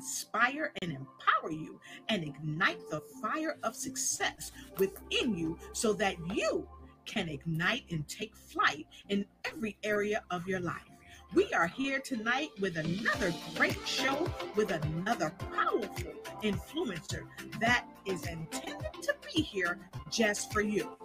[0.00, 1.78] inspire and empower you
[2.08, 6.66] and ignite the fire of success within you so that you
[7.04, 10.88] can ignite and take flight in every area of your life.
[11.34, 14.26] We are here tonight with another great show
[14.56, 16.12] with another powerful
[16.42, 17.24] influencer
[17.60, 19.78] that is intended to be here
[20.10, 20.96] just for you.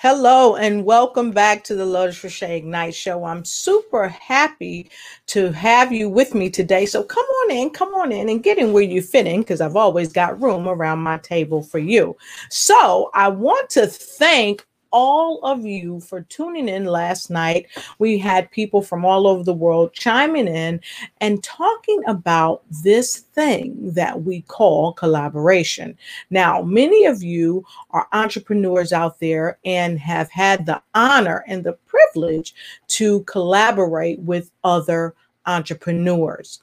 [0.00, 3.24] Hello and welcome back to the Lotus Roche Ignite Show.
[3.24, 4.92] I'm super happy
[5.26, 6.86] to have you with me today.
[6.86, 9.60] So come on in, come on in and get in where you fit in because
[9.60, 12.16] I've always got room around my table for you.
[12.48, 17.66] So I want to thank all of you for tuning in last night.
[17.98, 20.80] We had people from all over the world chiming in
[21.20, 25.96] and talking about this thing that we call collaboration.
[26.30, 31.78] Now, many of you are entrepreneurs out there and have had the honor and the
[31.86, 32.54] privilege
[32.88, 35.14] to collaborate with other
[35.46, 36.62] entrepreneurs.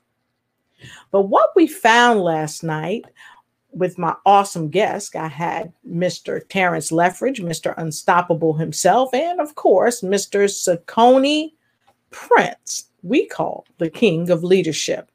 [1.12, 3.05] But what we found last night
[3.76, 6.41] with my awesome guest, I had Mr.
[6.48, 7.73] Terrence Leffridge, Mr.
[7.77, 10.48] Unstoppable himself, and of course, Mr.
[10.49, 11.51] Saccone
[12.09, 15.12] Prince, we call the King of Leadership.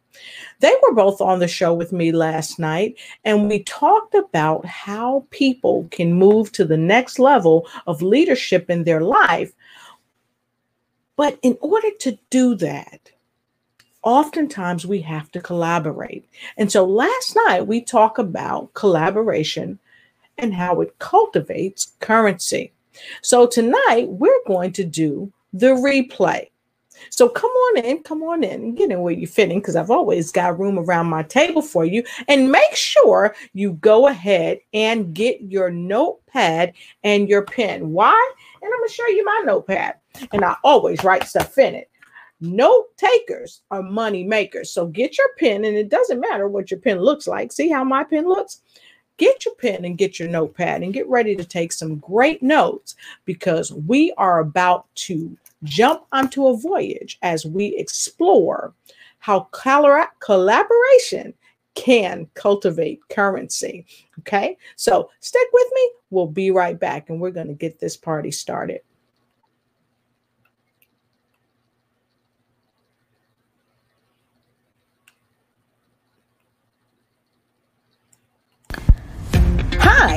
[0.61, 5.27] They were both on the show with me last night, and we talked about how
[5.31, 9.53] people can move to the next level of leadership in their life.
[11.17, 13.11] But in order to do that,
[14.03, 16.27] oftentimes we have to collaborate.
[16.57, 19.79] And so last night we talked about collaboration
[20.39, 22.73] and how it cultivates currency.
[23.23, 26.49] So tonight we're going to do the replay.
[27.09, 30.31] So come on in, come on in get in where you're fitting because I've always
[30.31, 32.05] got room around my table for you.
[32.29, 37.91] And make sure you go ahead and get your notepad and your pen.
[37.91, 38.33] Why?
[38.63, 39.95] And I'm going to show you my notepad.
[40.33, 41.90] And I always write stuff in it.
[42.41, 44.73] Note takers are money makers.
[44.73, 47.53] So get your pen, and it doesn't matter what your pen looks like.
[47.53, 48.63] See how my pen looks?
[49.19, 52.95] Get your pen and get your notepad and get ready to take some great notes
[53.27, 58.73] because we are about to jump onto a voyage as we explore
[59.19, 59.41] how
[60.21, 61.35] collaboration
[61.75, 63.85] can cultivate currency.
[64.21, 65.91] Okay, so stick with me.
[66.09, 68.81] We'll be right back and we're going to get this party started.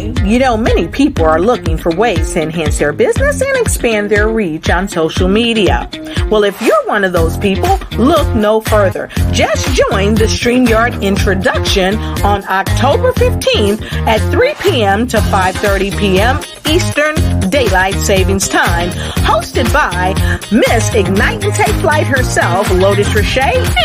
[0.01, 4.27] You know, many people are looking for ways to enhance their business and expand their
[4.27, 5.89] reach on social media.
[6.29, 9.09] Well, if you're one of those people, look no further.
[9.31, 15.07] Just join the StreamYard introduction on October 15th at 3 p.m.
[15.07, 16.39] to 5.30 p.m.
[16.69, 17.15] Eastern
[17.53, 18.89] Daylight Savings Time,
[19.29, 20.15] hosted by
[20.51, 23.37] Miss Ignite and Take Flight herself, Lotus Roche,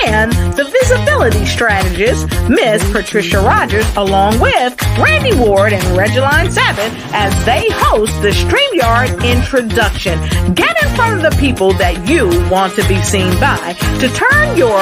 [0.07, 7.35] and the visibility strategist, Miss Patricia Rogers, along with Randy Ward and Regeline Sabbath as
[7.45, 10.19] they host the StreamYard introduction.
[10.55, 14.57] Get in front of the people that you want to be seen by to turn
[14.57, 14.81] your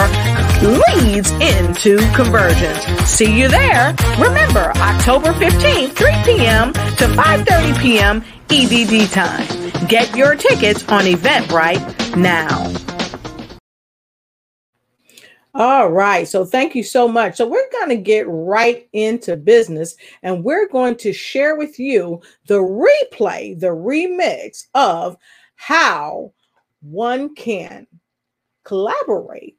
[0.62, 2.78] leads into conversions.
[3.04, 3.96] See you there.
[4.20, 6.72] Remember, October 15th, 3 p.m.
[6.72, 8.24] to 5.30 p.m.
[8.48, 9.88] EDT time.
[9.88, 12.72] Get your tickets on Eventbrite now.
[15.54, 16.28] All right.
[16.28, 17.36] So thank you so much.
[17.36, 22.20] So we're going to get right into business and we're going to share with you
[22.46, 25.16] the replay, the remix of
[25.54, 26.34] how
[26.82, 27.86] one can
[28.64, 29.56] collaborate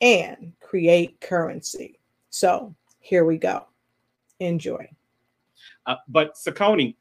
[0.00, 2.00] and create currency.
[2.30, 3.66] So here we go.
[4.40, 4.88] Enjoy.
[5.86, 6.96] Uh, but Saccone,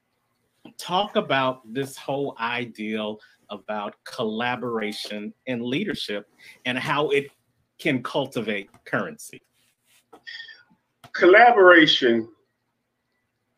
[0.84, 6.28] talk about this whole ideal about collaboration and leadership
[6.66, 7.32] and how it
[7.80, 9.42] can cultivate currency?
[11.14, 12.28] Collaboration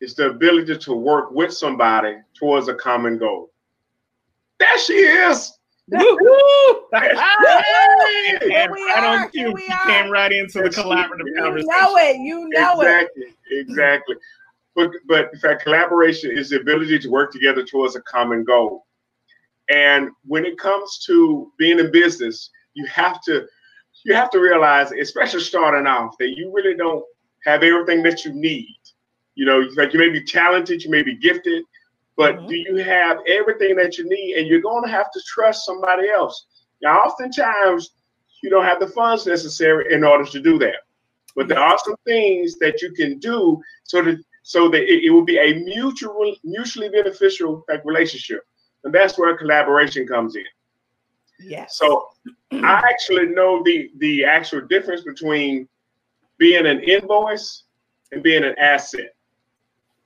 [0.00, 3.50] is the ability to work with somebody towards a common goal.
[4.60, 5.52] There she is.
[5.88, 5.98] Woo
[6.94, 7.62] ah,
[8.40, 9.54] Hey, right on cue.
[9.56, 11.68] He came right into the collaborative you conversation.
[11.70, 12.16] You know it.
[12.18, 13.68] You know exactly, it.
[13.68, 14.16] Exactly.
[14.76, 18.86] But, but in fact, collaboration is the ability to work together towards a common goal.
[19.68, 23.46] And when it comes to being in business, you have to
[24.04, 27.04] you have to realize, especially starting off, that you really don't
[27.44, 28.78] have everything that you need.
[29.34, 31.64] You know, like you may be talented, you may be gifted,
[32.16, 32.46] but mm-hmm.
[32.46, 34.36] do you have everything that you need?
[34.36, 36.46] And you're going to have to trust somebody else.
[36.82, 37.90] Now, oftentimes,
[38.42, 40.84] you don't have the funds necessary in order to do that.
[41.34, 45.10] But there are some things that you can do so that so that it, it
[45.10, 48.42] will be a mutual, mutually beneficial like relationship,
[48.84, 50.44] and that's where collaboration comes in.
[51.40, 51.66] Yeah.
[51.68, 52.10] So
[52.52, 55.68] I actually know the the actual difference between
[56.38, 57.64] being an invoice
[58.12, 59.16] and being an asset.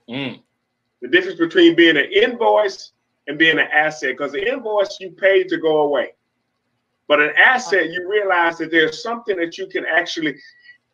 [0.08, 0.40] Mm.
[1.02, 2.92] The difference between being an invoice
[3.26, 6.14] and being an asset, because the invoice you paid to go away.
[7.08, 10.34] But an asset, you realize that there's something that you can actually,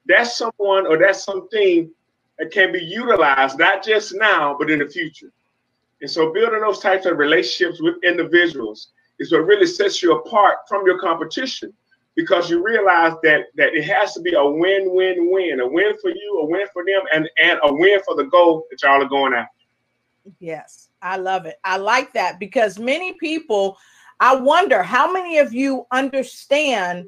[0.06, 1.92] that's someone or that's something
[2.38, 5.32] that can be utilized, not just now, but in the future.
[6.00, 8.88] And so building those types of relationships with individuals
[9.18, 11.72] is what really sets you apart from your competition
[12.16, 16.40] because you realize that that it has to be a win-win-win, a win for you,
[16.42, 19.34] a win for them, and, and a win for the goal that y'all are going
[19.34, 19.50] after.
[20.38, 21.58] Yes, I love it.
[21.64, 23.78] I like that because many people,
[24.18, 27.06] I wonder how many of you understand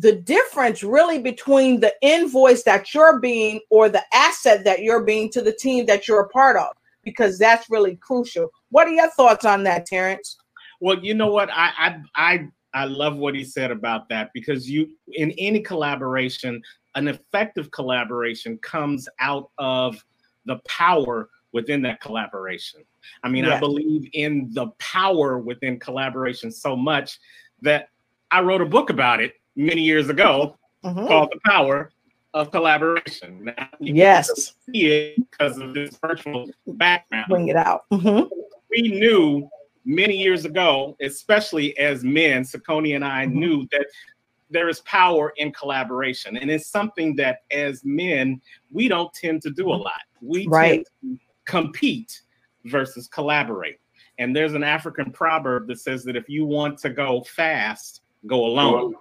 [0.00, 5.30] the difference really between the invoice that you're being or the asset that you're being
[5.30, 6.68] to the team that you're a part of,
[7.04, 8.48] because that's really crucial.
[8.70, 10.38] What are your thoughts on that, Terrence?
[10.80, 11.50] Well, you know what?
[11.52, 16.62] I I I I love what he said about that because you in any collaboration,
[16.94, 20.02] an effective collaboration comes out of
[20.46, 22.80] the power within that collaboration.
[23.22, 27.18] I mean, I believe in the power within collaboration so much
[27.60, 27.88] that
[28.30, 31.06] I wrote a book about it many years ago mm-hmm.
[31.06, 31.90] called The Power
[32.34, 33.44] of Collaboration.
[33.44, 34.54] Now, yes.
[34.70, 37.26] See it because of this virtual background.
[37.28, 37.84] Bring it out.
[37.90, 38.28] Mm-hmm.
[38.70, 39.48] We knew
[39.84, 43.38] many years ago, especially as men, Saccone and I mm-hmm.
[43.38, 43.86] knew that
[44.50, 46.36] there is power in collaboration.
[46.36, 48.40] And it's something that as men,
[48.72, 49.82] we don't tend to do a mm-hmm.
[49.82, 50.00] lot.
[50.20, 50.86] We right.
[51.02, 52.22] tend to compete
[52.64, 53.78] versus collaborate.
[54.18, 58.44] And there's an African proverb that says that if you want to go fast, go
[58.44, 58.94] alone.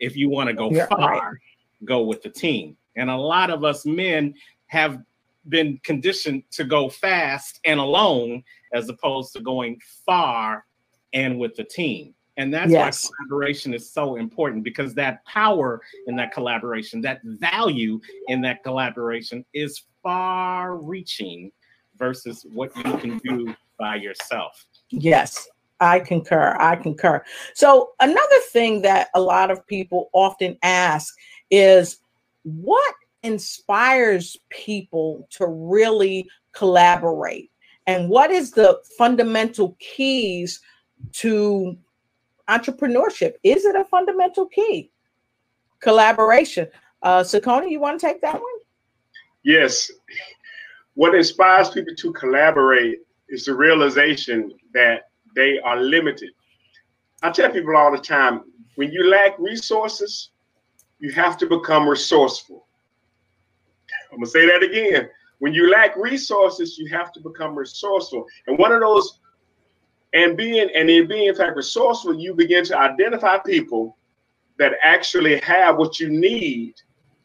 [0.00, 1.36] If you want to go yeah, far, right.
[1.84, 2.76] go with the team.
[2.96, 4.34] And a lot of us men
[4.66, 5.02] have
[5.48, 8.42] been conditioned to go fast and alone
[8.72, 10.64] as opposed to going far
[11.12, 12.14] and with the team.
[12.36, 13.04] And that's yes.
[13.04, 18.62] why collaboration is so important because that power in that collaboration, that value in that
[18.62, 21.50] collaboration is far reaching
[21.96, 24.66] versus what you can do by yourself.
[24.90, 25.48] Yes,
[25.80, 26.56] I concur.
[26.58, 27.24] I concur.
[27.54, 31.14] So, another thing that a lot of people often ask
[31.50, 31.98] is
[32.42, 37.50] what inspires people to really collaborate?
[37.86, 40.60] And what is the fundamental keys
[41.12, 41.76] to
[42.48, 43.34] entrepreneurship?
[43.42, 44.90] Is it a fundamental key?
[45.80, 46.68] Collaboration.
[47.02, 48.42] Uh, Saccone, you want to take that one?
[49.44, 49.90] Yes.
[50.94, 56.30] What inspires people to collaborate is the realization that they are limited.
[57.22, 58.40] I tell people all the time
[58.74, 60.30] when you lack resources,
[60.98, 62.66] you have to become resourceful.
[64.10, 65.08] I'm gonna say that again.
[65.38, 68.26] When you lack resources, you have to become resourceful.
[68.46, 69.20] And one of those,
[70.14, 73.96] and being and in being in fact resourceful, you begin to identify people
[74.58, 76.74] that actually have what you need,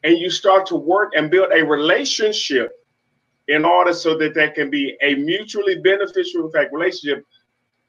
[0.04, 2.72] and you start to work and build a relationship
[3.48, 7.24] in order so that there can be a mutually beneficial in fact relationship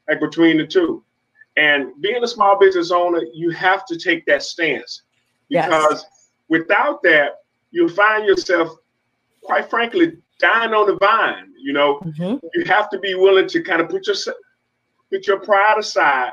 [0.08, 1.04] like between the two.
[1.56, 5.02] And being a small business owner, you have to take that stance
[5.48, 6.30] because yes.
[6.48, 8.76] without that, you'll find yourself
[9.44, 11.52] quite frankly, dying on the vine.
[11.56, 12.44] You know, mm-hmm.
[12.54, 14.16] you have to be willing to kind of put your
[15.12, 16.32] put your pride aside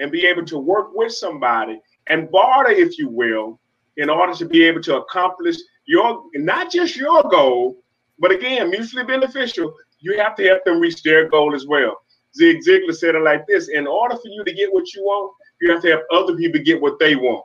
[0.00, 3.60] and be able to work with somebody and barter, if you will,
[3.96, 5.56] in order to be able to accomplish
[5.86, 7.78] your not just your goal,
[8.18, 9.72] but again, mutually beneficial.
[10.00, 11.96] You have to help them reach their goal as well.
[12.36, 15.32] Zig Ziglar said it like this: In order for you to get what you want,
[15.60, 17.44] you have to have other people get what they want.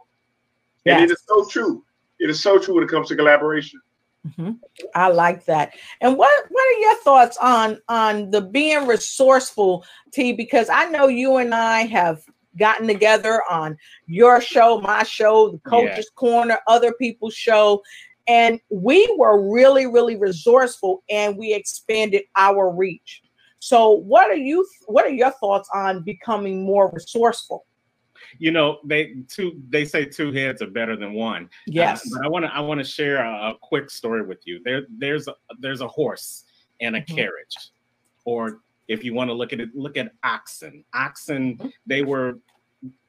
[0.85, 1.01] Yes.
[1.01, 1.83] And it is so true.
[2.19, 3.81] It is so true when it comes to collaboration.
[4.27, 4.51] Mm-hmm.
[4.93, 5.73] I like that.
[6.01, 9.83] And what what are your thoughts on on the being resourceful,
[10.13, 10.33] T?
[10.33, 12.21] Because I know you and I have
[12.57, 16.15] gotten together on your show, my show, the Coaches yeah.
[16.15, 17.81] Corner, other people's show,
[18.27, 23.23] and we were really really resourceful and we expanded our reach.
[23.63, 24.67] So, what are you?
[24.87, 27.65] What are your thoughts on becoming more resourceful?
[28.37, 32.17] you know they two they say two heads are better than one uh, yes uh,
[32.17, 34.83] but i want to i want to share a, a, quick story with you there
[34.99, 36.45] there's a, there's a horse
[36.81, 37.15] and a mm-hmm.
[37.15, 37.71] carriage
[38.23, 41.67] or if you want to look at it look at oxen oxen mm-hmm.
[41.87, 42.37] they were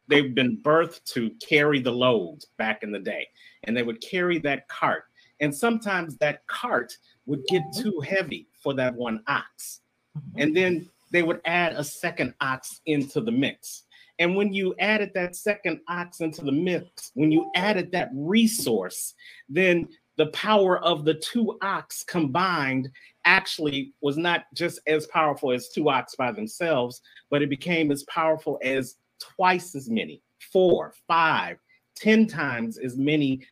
[0.09, 3.28] they've been birthed to carry the loads back in the day
[3.64, 5.04] and they would carry that cart
[5.40, 7.82] and sometimes that cart would get mm-hmm.
[7.82, 9.82] too heavy for that one ox
[10.16, 10.40] mm-hmm.
[10.40, 13.85] and then they would add a second ox into the mix
[14.19, 19.14] and when you added that second ox into the mix, when you added that resource,
[19.49, 22.90] then the power of the two ox combined
[23.25, 27.00] actually was not just as powerful as two ox by themselves,
[27.31, 31.57] but it became as powerful as twice as many, four, five,
[31.97, 33.45] ten times as many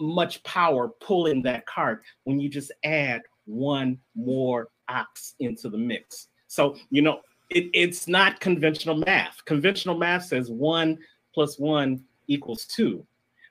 [0.00, 6.28] much power pulling that cart when you just add one more ox into the mix.
[6.48, 7.20] So, you know,
[7.50, 9.44] it, it's not conventional math.
[9.44, 10.98] Conventional math says one
[11.34, 13.06] plus one equals two.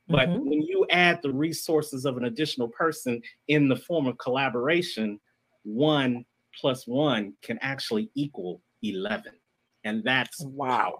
[0.07, 0.49] But mm-hmm.
[0.49, 5.19] when you add the resources of an additional person in the form of collaboration,
[5.63, 6.25] one
[6.59, 9.31] plus one can actually equal 11.
[9.83, 10.99] And that's wow.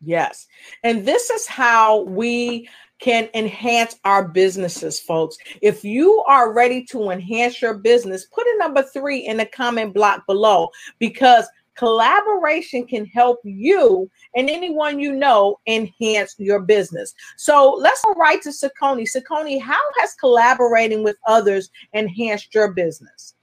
[0.00, 0.46] Yes.
[0.84, 2.68] And this is how we
[2.98, 5.36] can enhance our businesses, folks.
[5.62, 9.94] If you are ready to enhance your business, put a number three in the comment
[9.94, 11.46] block below because
[11.78, 17.14] collaboration can help you and anyone you know enhance your business.
[17.36, 19.08] So let's go right to Sakoni.
[19.08, 23.36] Sakoni, how has collaborating with others enhanced your business?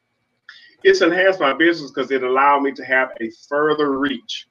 [0.84, 4.48] It's enhanced my business because it allowed me to have a further reach,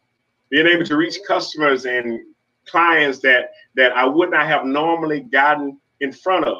[0.51, 2.21] being able to reach customers and
[2.67, 6.59] clients that that I would not have normally gotten in front of.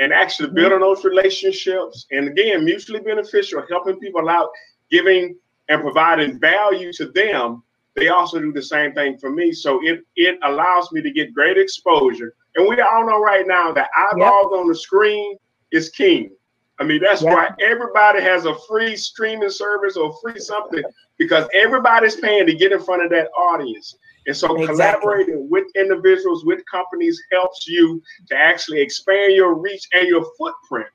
[0.00, 0.56] And actually mm-hmm.
[0.56, 4.50] building those relationships and again mutually beneficial, helping people out,
[4.90, 5.36] giving
[5.68, 7.62] and providing value to them,
[7.94, 9.52] they also do the same thing for me.
[9.52, 12.34] So it it allows me to get great exposure.
[12.56, 14.60] And we all know right now that eyeballs yep.
[14.60, 15.36] on the screen
[15.70, 16.30] is king.
[16.78, 17.32] I mean, that's yep.
[17.32, 20.82] why everybody has a free streaming service or free something
[21.18, 23.96] because everybody's paying to get in front of that audience.
[24.26, 24.66] And so exactly.
[24.66, 30.88] collaborating with individuals, with companies helps you to actually expand your reach and your footprint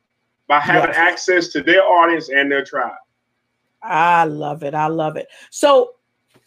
[0.48, 0.98] by having yes.
[0.98, 2.96] access to their audience and their tribe.
[3.84, 4.74] I love it.
[4.74, 5.27] I love it.
[5.51, 5.91] So,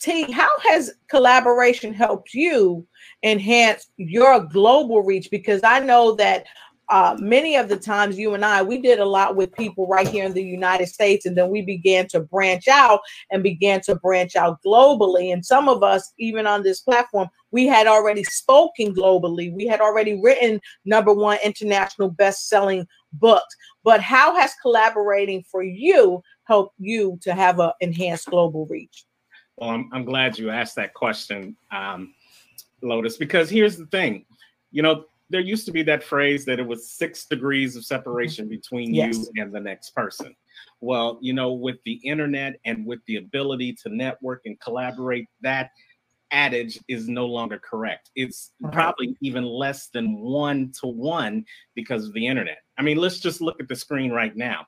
[0.01, 2.87] T, how has collaboration helped you
[3.23, 5.31] enhance your global reach?
[5.31, 6.47] Because I know that
[6.91, 10.07] uh, many of the times you and I, we did a lot with people right
[10.07, 13.95] here in the United States, and then we began to branch out and began to
[13.95, 15.33] branch out globally.
[15.33, 19.53] And some of us, even on this platform, we had already spoken globally.
[19.53, 23.55] We had already written number one international best-selling books.
[23.85, 29.05] But how has collaborating for you helped you to have an enhanced global reach?
[29.57, 32.15] Well, I'm, I'm glad you asked that question, um,
[32.83, 34.25] Lotus, because here's the thing.
[34.73, 38.45] You know, there used to be that phrase that it was six degrees of separation
[38.45, 38.57] mm-hmm.
[38.57, 39.17] between yes.
[39.17, 40.35] you and the next person.
[40.81, 45.71] Well, you know, with the internet and with the ability to network and collaborate, that
[46.33, 48.11] adage is no longer correct.
[48.15, 48.73] It's uh-huh.
[48.73, 51.45] probably even less than one to one
[51.75, 52.59] because of the internet.
[52.79, 54.67] I mean, let's just look at the screen right now.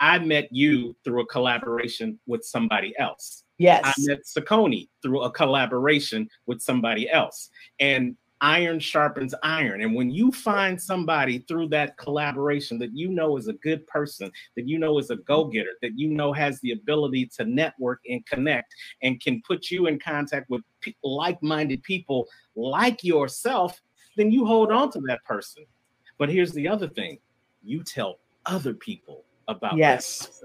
[0.00, 3.44] I met you through a collaboration with somebody else.
[3.58, 3.82] Yes.
[3.84, 7.48] I met Sakoni through a collaboration with somebody else.
[7.78, 9.80] And iron sharpens iron.
[9.80, 14.30] And when you find somebody through that collaboration that you know is a good person,
[14.54, 18.00] that you know is a go getter, that you know has the ability to network
[18.06, 20.60] and connect and can put you in contact with
[21.02, 23.80] like minded people like yourself,
[24.18, 25.64] then you hold on to that person.
[26.18, 27.18] But here's the other thing
[27.62, 30.44] you tell other people about yes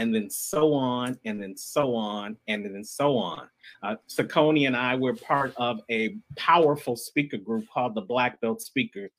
[0.00, 3.46] and then so on, and then so on, and then so on.
[3.82, 8.62] Uh, Sakoni and I were part of a powerful speaker group called the Black Belt
[8.62, 9.10] Speakers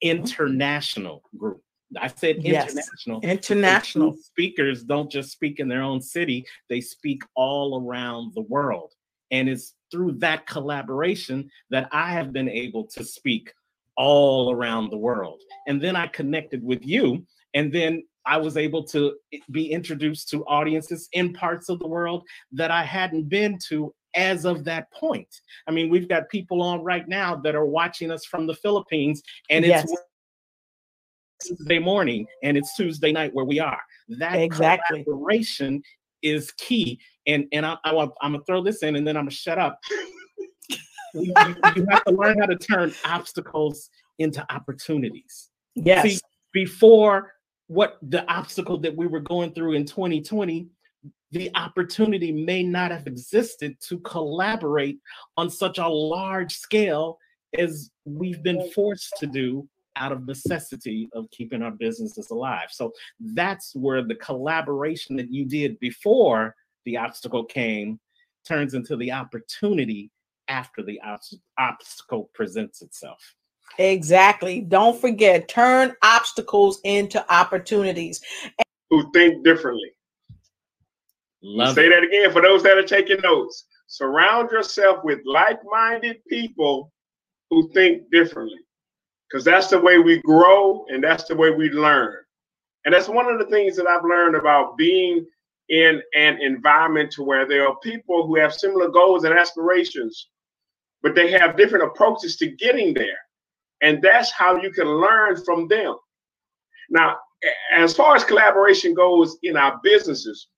[0.00, 1.60] International Group.
[2.00, 3.20] I said international.
[3.22, 3.32] Yes.
[3.32, 8.92] International speakers don't just speak in their own city, they speak all around the world.
[9.32, 13.52] And it's through that collaboration that I have been able to speak
[13.96, 15.42] all around the world.
[15.66, 17.26] And then I connected with you.
[17.54, 19.14] And then I was able to
[19.50, 24.44] be introduced to audiences in parts of the world that I hadn't been to as
[24.44, 25.28] of that point.
[25.66, 29.22] I mean, we've got people on right now that are watching us from the Philippines,
[29.50, 29.92] and it's.
[31.40, 33.78] Tuesday morning and it's Tuesday night where we are.
[34.08, 35.04] That exactly.
[35.04, 35.80] collaboration
[36.20, 36.98] is key.
[37.28, 39.56] And and I, I want I'm gonna throw this in, and then I'm gonna shut
[39.56, 39.78] up.
[41.14, 41.32] you,
[41.76, 45.50] you have to learn how to turn obstacles into opportunities.
[45.76, 46.02] Yes.
[46.02, 46.18] See,
[46.52, 47.34] before
[47.68, 50.68] what the obstacle that we were going through in 2020
[51.30, 54.98] the opportunity may not have existed to collaborate
[55.36, 57.18] on such a large scale
[57.58, 62.68] as we've been forced to do out of necessity of keeping our businesses alive.
[62.70, 67.98] So that's where the collaboration that you did before the obstacle came
[68.46, 70.10] turns into the opportunity
[70.46, 71.00] after the
[71.58, 73.34] obstacle presents itself.
[73.78, 74.60] Exactly.
[74.60, 78.20] Don't forget, turn obstacles into opportunities.
[78.90, 79.90] Who think differently.
[81.42, 81.90] Love say it.
[81.90, 83.66] that again for those that are taking notes.
[83.86, 86.92] Surround yourself with like minded people
[87.50, 88.58] who think differently
[89.28, 92.14] because that's the way we grow and that's the way we learn.
[92.84, 95.26] And that's one of the things that I've learned about being
[95.68, 100.28] in an environment to where there are people who have similar goals and aspirations
[101.02, 103.18] but they have different approaches to getting there.
[103.82, 105.96] And that's how you can learn from them.
[106.90, 107.18] Now,
[107.72, 110.48] as far as collaboration goes in our businesses,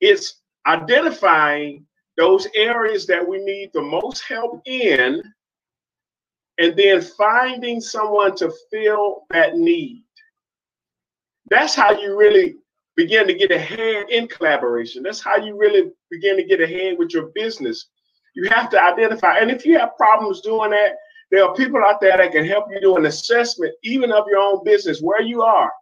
[0.00, 5.22] it's identifying those areas that we need the most help in,
[6.58, 10.04] and then finding someone to fill that need.
[11.50, 12.56] That's how you really
[12.96, 15.02] begin to get ahead in collaboration.
[15.02, 17.88] That's how you really begin to get ahead with your business.
[18.36, 20.92] You have to identify, and if you have problems doing that,
[21.30, 24.40] there are people out there that can help you do an assessment, even of your
[24.40, 25.72] own business, where you are,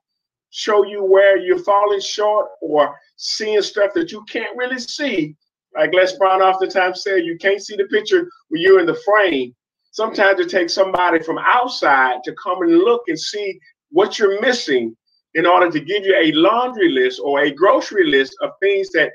[0.51, 5.37] show you where you're falling short or seeing stuff that you can't really see.
[5.75, 9.55] Like Les Brown oftentimes said, you can't see the picture when you're in the frame.
[9.91, 13.59] Sometimes it takes somebody from outside to come and look and see
[13.91, 14.97] what you're missing
[15.35, 19.11] in order to give you a laundry list or a grocery list of things that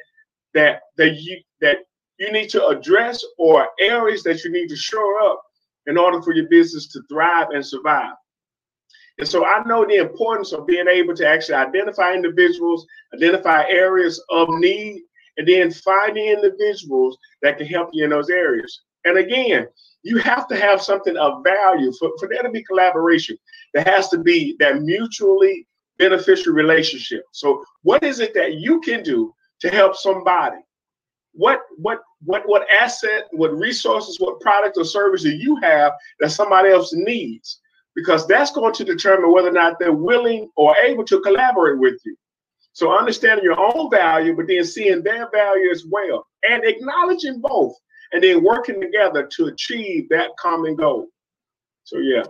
[0.53, 1.77] that that you that
[2.19, 5.41] you need to address or areas that you need to shore up
[5.87, 8.13] in order for your business to thrive and survive.
[9.19, 14.23] And so I know the importance of being able to actually identify individuals, identify areas
[14.29, 15.01] of need,
[15.37, 18.81] and then finding individuals that can help you in those areas.
[19.05, 19.67] And again,
[20.03, 23.37] you have to have something of value for, for there to be collaboration.
[23.73, 25.67] There has to be that mutually
[25.97, 27.23] beneficial relationship.
[27.31, 30.57] So what is it that you can do to help somebody?
[31.37, 36.31] What what what what asset, what resources, what product or service do you have that
[36.31, 37.59] somebody else needs?
[37.95, 41.99] Because that's going to determine whether or not they're willing or able to collaborate with
[42.05, 42.15] you.
[42.73, 47.73] So understanding your own value, but then seeing their value as well, and acknowledging both,
[48.11, 51.07] and then working together to achieve that common goal.
[51.85, 52.23] So yeah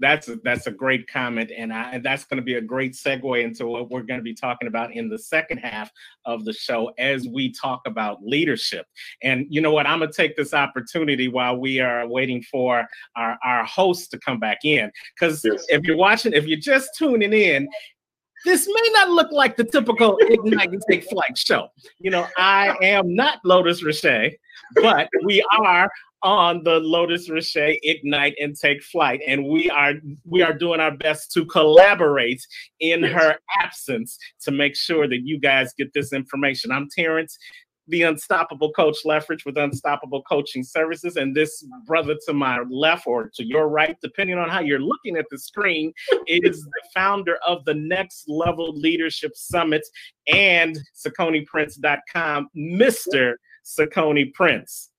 [0.00, 3.42] that's a, that's a great comment, and, I, that's going to be a great segue
[3.42, 5.90] into what we're going to be talking about in the second half
[6.24, 8.86] of the show as we talk about leadership.
[9.22, 9.86] And you know what?
[9.86, 12.86] I'm going to take this opportunity while we are waiting for
[13.16, 15.64] our, our host to come back in, because yes.
[15.68, 17.68] if you're watching, if you're just tuning in,
[18.44, 21.68] this may not look like the typical ignite and take flight show.
[21.98, 24.34] You know, I am not Lotus Riche,
[24.74, 25.88] but we are
[26.24, 29.92] on the Lotus Riche Ignite and Take Flight, and we are
[30.24, 32.44] we are doing our best to collaborate
[32.80, 33.12] in yes.
[33.12, 36.72] her absence to make sure that you guys get this information.
[36.72, 37.36] I'm Terrence,
[37.88, 43.30] the unstoppable coach Leffridge with Unstoppable Coaching Services, and this brother to my left or
[43.34, 45.92] to your right, depending on how you're looking at the screen,
[46.26, 49.86] is the founder of the Next Level Leadership Summit
[50.26, 53.34] and SacconiPrince.com, Mr.
[53.66, 54.90] Sacconi Prince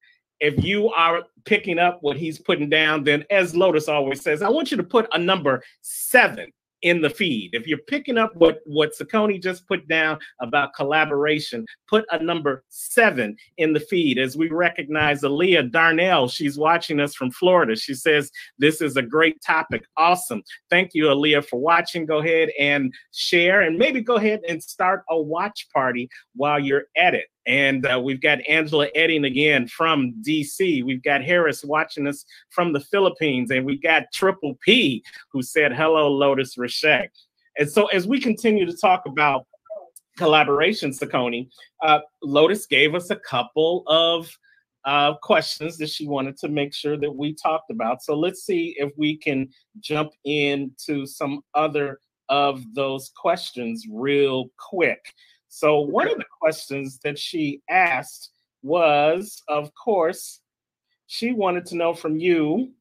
[0.45, 4.49] if you are picking up what he's putting down, then as Lotus always says, I
[4.49, 7.49] want you to put a number seven in the feed.
[7.53, 12.63] If you're picking up what what Sacconi just put down about collaboration, put a number
[12.69, 14.19] seven in the feed.
[14.19, 17.75] As we recognize Aaliyah Darnell, she's watching us from Florida.
[17.75, 18.29] She says
[18.59, 19.83] this is a great topic.
[19.97, 20.43] Awesome.
[20.69, 22.05] Thank you, Aaliyah, for watching.
[22.05, 26.85] Go ahead and share, and maybe go ahead and start a watch party while you're
[26.95, 27.25] at it.
[27.47, 30.83] And uh, we've got Angela Edding again from DC.
[30.83, 33.51] We've got Harris watching us from the Philippines.
[33.51, 37.09] And we got Triple P who said, Hello, Lotus Riche.
[37.57, 39.45] And so as we continue to talk about
[40.17, 41.49] collaboration, Sacconi,
[41.83, 44.29] uh, Lotus gave us a couple of
[44.85, 48.03] uh, questions that she wanted to make sure that we talked about.
[48.03, 55.13] So let's see if we can jump into some other of those questions real quick.
[55.55, 60.41] So one of the questions that she asked was, of course,
[61.07, 62.73] she wanted to know from you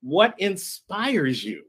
[0.00, 1.64] what inspires you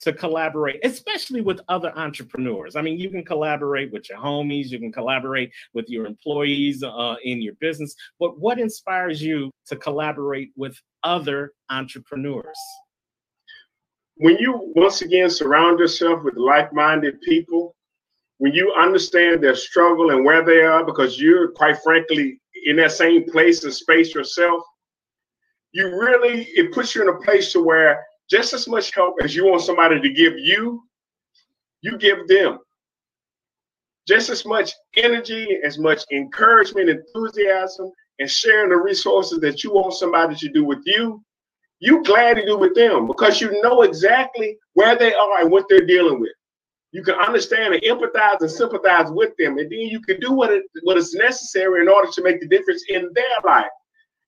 [0.00, 2.74] to collaborate, especially with other entrepreneurs.
[2.74, 7.16] I mean, you can collaborate with your homies, you can collaborate with your employees uh,
[7.22, 12.58] in your business, but what inspires you to collaborate with other entrepreneurs?
[14.16, 17.74] When you once again surround yourself with like minded people,
[18.40, 22.90] when you understand their struggle and where they are, because you're quite frankly in that
[22.90, 24.62] same place and space yourself,
[25.72, 29.36] you really it puts you in a place to where just as much help as
[29.36, 30.82] you want somebody to give you,
[31.82, 32.58] you give them.
[34.08, 39.92] Just as much energy, as much encouragement, enthusiasm, and sharing the resources that you want
[39.92, 41.22] somebody to do with you,
[41.78, 45.84] you gladly do with them because you know exactly where they are and what they're
[45.84, 46.32] dealing with
[46.92, 50.50] you can understand and empathize and sympathize with them, and then you can do what
[50.50, 53.70] it, what is necessary in order to make the difference in their life.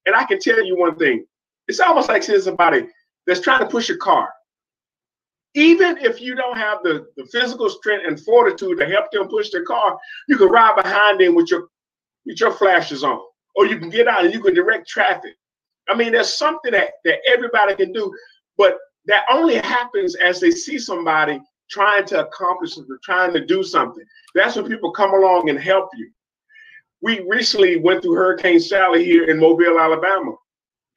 [0.06, 1.26] And I can tell you one thing:
[1.68, 2.86] it's almost like seeing somebody
[3.26, 4.32] that's trying to push a car.
[5.54, 9.50] Even if you don't have the, the physical strength and fortitude to help them push
[9.50, 9.98] the car,
[10.28, 11.68] you can ride behind them with your
[12.24, 13.20] with your flashes on,
[13.56, 15.34] or you can get out and you can direct traffic.
[15.88, 18.14] I mean, there's something that, that everybody can do,
[18.56, 21.40] but that only happens as they see somebody
[21.72, 24.04] trying to accomplish something, trying to do something.
[24.34, 26.10] That's when people come along and help you.
[27.00, 30.36] We recently went through Hurricane Sally here in Mobile, Alabama,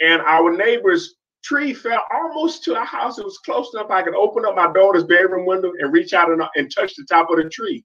[0.01, 3.17] and our neighbor's tree fell almost to our house.
[3.17, 6.29] It was close enough I could open up my daughter's bedroom window and reach out
[6.29, 7.83] and, and touch the top of the tree.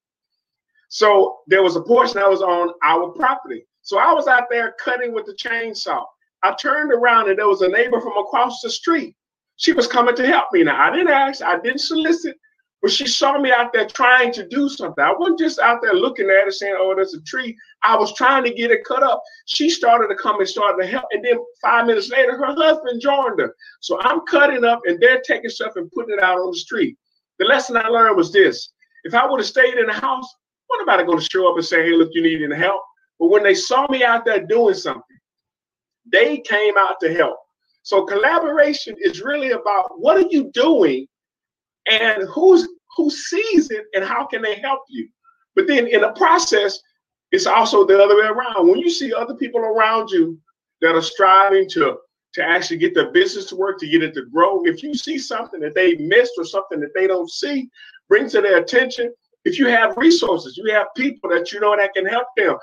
[0.89, 3.65] So there was a portion that was on our property.
[3.83, 6.05] So I was out there cutting with the chainsaw.
[6.43, 9.15] I turned around and there was a neighbor from across the street.
[9.57, 10.65] She was coming to help me.
[10.65, 12.37] Now I didn't ask, I didn't solicit,
[12.83, 15.05] but she saw me out there trying to do something.
[15.05, 17.57] I wasn't just out there looking at it saying, oh, there's a tree.
[17.83, 19.23] I was trying to get it cut up.
[19.47, 21.05] She started to come and started to help.
[21.13, 23.55] And then five minutes later, her husband joined her.
[23.81, 26.97] So I'm cutting up and they're taking stuff and putting it out on the street.
[27.39, 28.73] The lesson I learned was this.
[29.05, 30.27] If I would have stayed in the house,
[30.69, 32.83] what nobody going to show up and say, hey, look, you need any help?
[33.19, 35.03] But when they saw me out there doing something,
[36.11, 37.37] they came out to help.
[37.83, 41.07] So collaboration is really about what are you doing
[41.89, 45.09] and who's who sees it and how can they help you.
[45.55, 46.79] But then in the process,
[47.33, 48.69] it's also the other way around.
[48.69, 50.39] When you see other people around you
[50.81, 51.99] that are striving to
[52.35, 55.19] to actually get their business to work, to get it to grow, if you see
[55.19, 57.69] something that they missed or something that they don't see,
[58.09, 59.13] bring to their attention.
[59.45, 62.57] If you have resources, you have people that you know that can help them.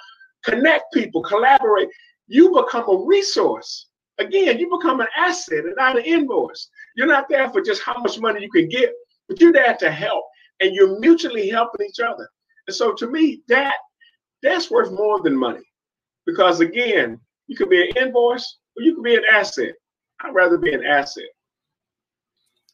[0.45, 1.89] Connect people, collaborate.
[2.27, 3.88] You become a resource.
[4.19, 6.69] Again, you become an asset and not an invoice.
[6.95, 8.93] You're not there for just how much money you can get,
[9.27, 10.25] but you're there to help,
[10.59, 12.27] and you're mutually helping each other.
[12.67, 13.75] And so, to me, that
[14.43, 15.63] that's worth more than money,
[16.25, 19.73] because again, you could be an invoice or you could be an asset.
[20.21, 21.25] I'd rather be an asset.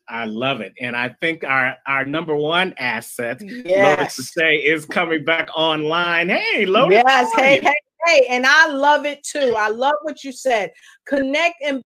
[0.10, 4.00] I love it, and I think our our number one asset, yes.
[4.00, 6.28] Lotus to say, is coming back online.
[6.28, 7.02] Hey, Lotus.
[7.06, 7.32] Yes.
[7.36, 9.56] Hey, hey, hey, and I love it too.
[9.58, 10.72] I love what you said.
[11.08, 11.82] Connect and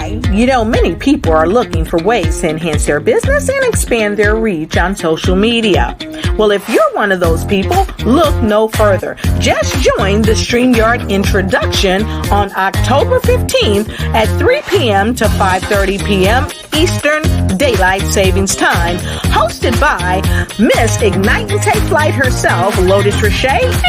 [0.00, 4.16] Hi, you know, many people are looking for ways to enhance their business and expand
[4.16, 5.94] their reach on social media.
[6.38, 9.18] Well, if you're one of those people, look no further.
[9.40, 15.14] Just join the StreamYard introduction on October 15th at 3 p.m.
[15.16, 16.48] to 5.30 p.m.
[16.74, 17.22] Eastern
[17.58, 18.96] Daylight Savings Time,
[19.36, 20.22] hosted by
[20.58, 23.48] Miss Ignite and Take Flight herself, Lotus Richey,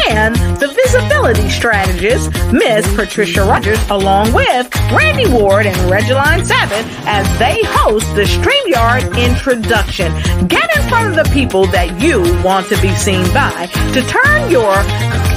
[0.10, 7.28] and the visibility strategist, Miss Patricia Rogers, along with Randy Ward and Regeline Sabbath as
[7.38, 10.12] they host the StreamYard introduction.
[10.48, 14.50] Get in front of the people that you want to be seen by to turn
[14.50, 14.74] your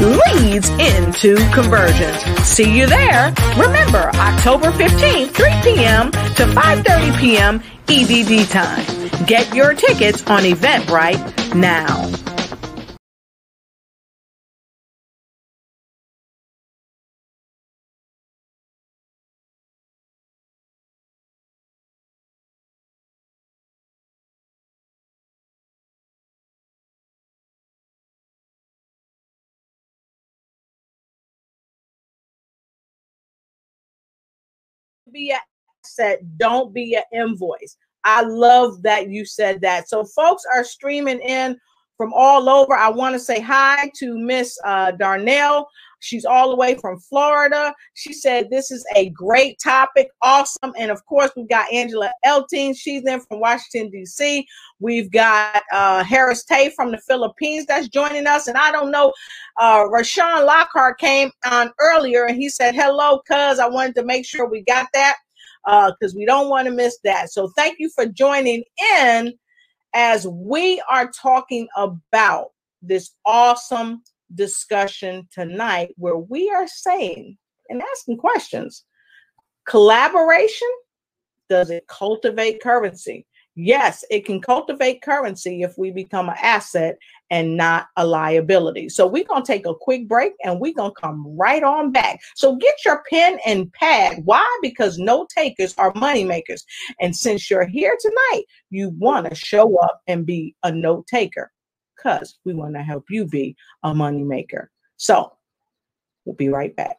[0.01, 2.17] leads into conversions.
[2.45, 3.35] See you there.
[3.59, 6.11] Remember, October 15th, 3 p.m.
[6.13, 7.61] to 5.30 p.m.
[7.87, 9.27] EDT time.
[9.27, 12.24] Get your tickets on Eventbrite now.
[35.15, 35.39] Be an
[35.83, 37.79] asset, don't be an invoice.
[38.05, 39.89] I love that you said that.
[39.89, 41.59] So folks are streaming in
[41.97, 42.75] from all over.
[42.75, 45.67] I want to say hi to Miss uh, Darnell.
[46.05, 47.75] She's all the way from Florida.
[47.95, 50.73] She said this is a great topic, awesome.
[50.77, 52.77] And of course, we've got Angela Elting.
[52.77, 54.47] She's in from Washington, D.C.
[54.81, 58.49] We've got uh, Harris Tay from the Philippines that's joining us.
[58.49, 59.13] And I don't know,
[59.59, 63.59] uh, Rashawn Lockhart came on earlier and he said, Hello, cuz.
[63.59, 65.17] I wanted to make sure we got that
[65.65, 67.31] because uh, we don't want to miss that.
[67.31, 68.63] So thank you for joining
[68.99, 69.33] in
[69.95, 72.49] as we are talking about
[72.83, 74.03] this awesome
[74.35, 77.37] discussion tonight where we are saying
[77.69, 78.85] and asking questions
[79.67, 80.69] collaboration
[81.49, 83.27] does it cultivate currency?
[83.57, 86.97] Yes it can cultivate currency if we become an asset
[87.31, 88.89] and not a liability.
[88.89, 91.93] So we're going to take a quick break and we're going to come right on
[91.93, 92.21] back.
[92.35, 94.23] So get your pen and pad.
[94.25, 94.45] Why?
[94.63, 96.65] Because note takers are money makers.
[97.01, 101.53] And since you're here tonight you want to show up and be a note taker
[101.97, 104.71] because we want to help you be a money maker.
[104.97, 105.33] So
[106.25, 106.99] we'll be right back.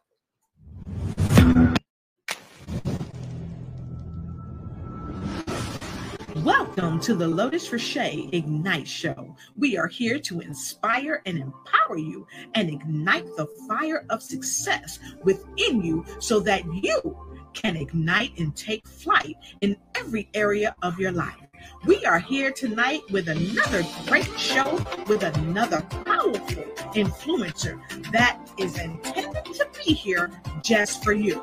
[6.36, 9.34] Welcome to the Lotus Richey Ignite Show.
[9.56, 15.82] We are here to inspire and empower you and ignite the fire of success within
[15.82, 17.18] you so that you
[17.54, 21.45] can ignite and take flight in every area of your life.
[21.84, 27.80] We are here tonight with another great show with another powerful influencer
[28.12, 30.30] that is intended to be here
[30.62, 31.42] just for you.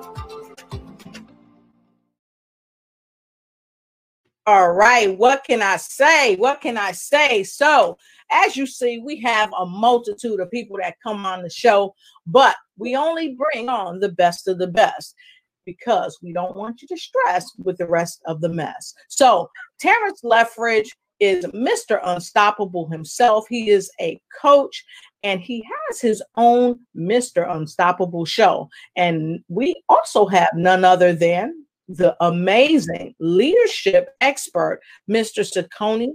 [4.45, 6.36] All right, what can I say?
[6.36, 7.43] What can I say?
[7.43, 7.97] So,
[8.29, 11.95] as you see, we have a multitude of people that come on the show,
[12.27, 15.15] but we only bring on the best of the best
[15.65, 18.93] because we don't want you to stress with the rest of the mess.
[19.08, 19.49] So,
[19.80, 21.99] Terrence Lethbridge is Mr.
[22.04, 23.45] Unstoppable himself.
[23.49, 24.84] He is a coach
[25.23, 27.49] and he has his own Mr.
[27.49, 28.69] Unstoppable show.
[28.95, 35.45] And we also have none other than the amazing leadership expert, Mr.
[35.45, 36.13] Saccone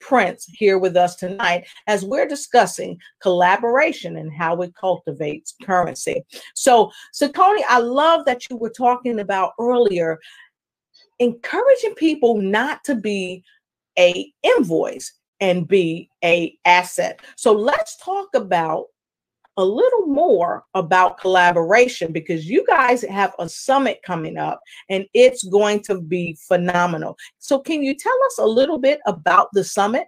[0.00, 6.24] Prince here with us tonight as we're discussing collaboration and how it cultivates currency.
[6.54, 10.18] So, Saccone, I love that you were talking about earlier
[11.18, 13.42] encouraging people not to be
[13.98, 17.20] a invoice and be a asset.
[17.36, 18.86] So let's talk about
[19.56, 25.44] a little more about collaboration because you guys have a summit coming up and it's
[25.44, 27.16] going to be phenomenal.
[27.38, 30.06] So, can you tell us a little bit about the summit?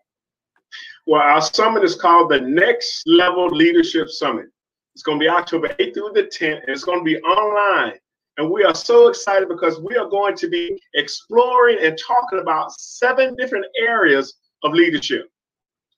[1.06, 4.46] Well, our summit is called the Next Level Leadership Summit.
[4.94, 7.94] It's going to be October 8th through the 10th, and it's going to be online.
[8.36, 12.72] And we are so excited because we are going to be exploring and talking about
[12.72, 15.28] seven different areas of leadership.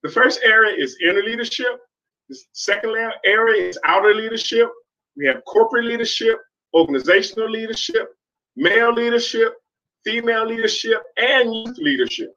[0.03, 1.81] The first area is inner leadership.
[2.31, 4.71] The second area is outer leadership.
[5.17, 6.39] We have corporate leadership,
[6.73, 8.15] organizational leadership,
[8.55, 9.55] male leadership,
[10.05, 12.33] female leadership, and youth leadership.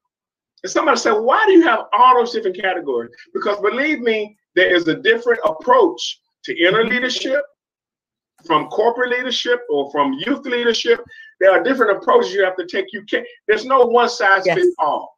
[0.64, 3.12] And somebody said, why do you have all those different categories?
[3.36, 7.44] Because believe me, there is a different approach to inner leadership,
[8.48, 11.02] from corporate leadership or from youth leadership.
[11.40, 12.88] There are different approaches you have to take.
[12.92, 14.58] You can't, there's no one size yes.
[14.58, 15.13] fits all.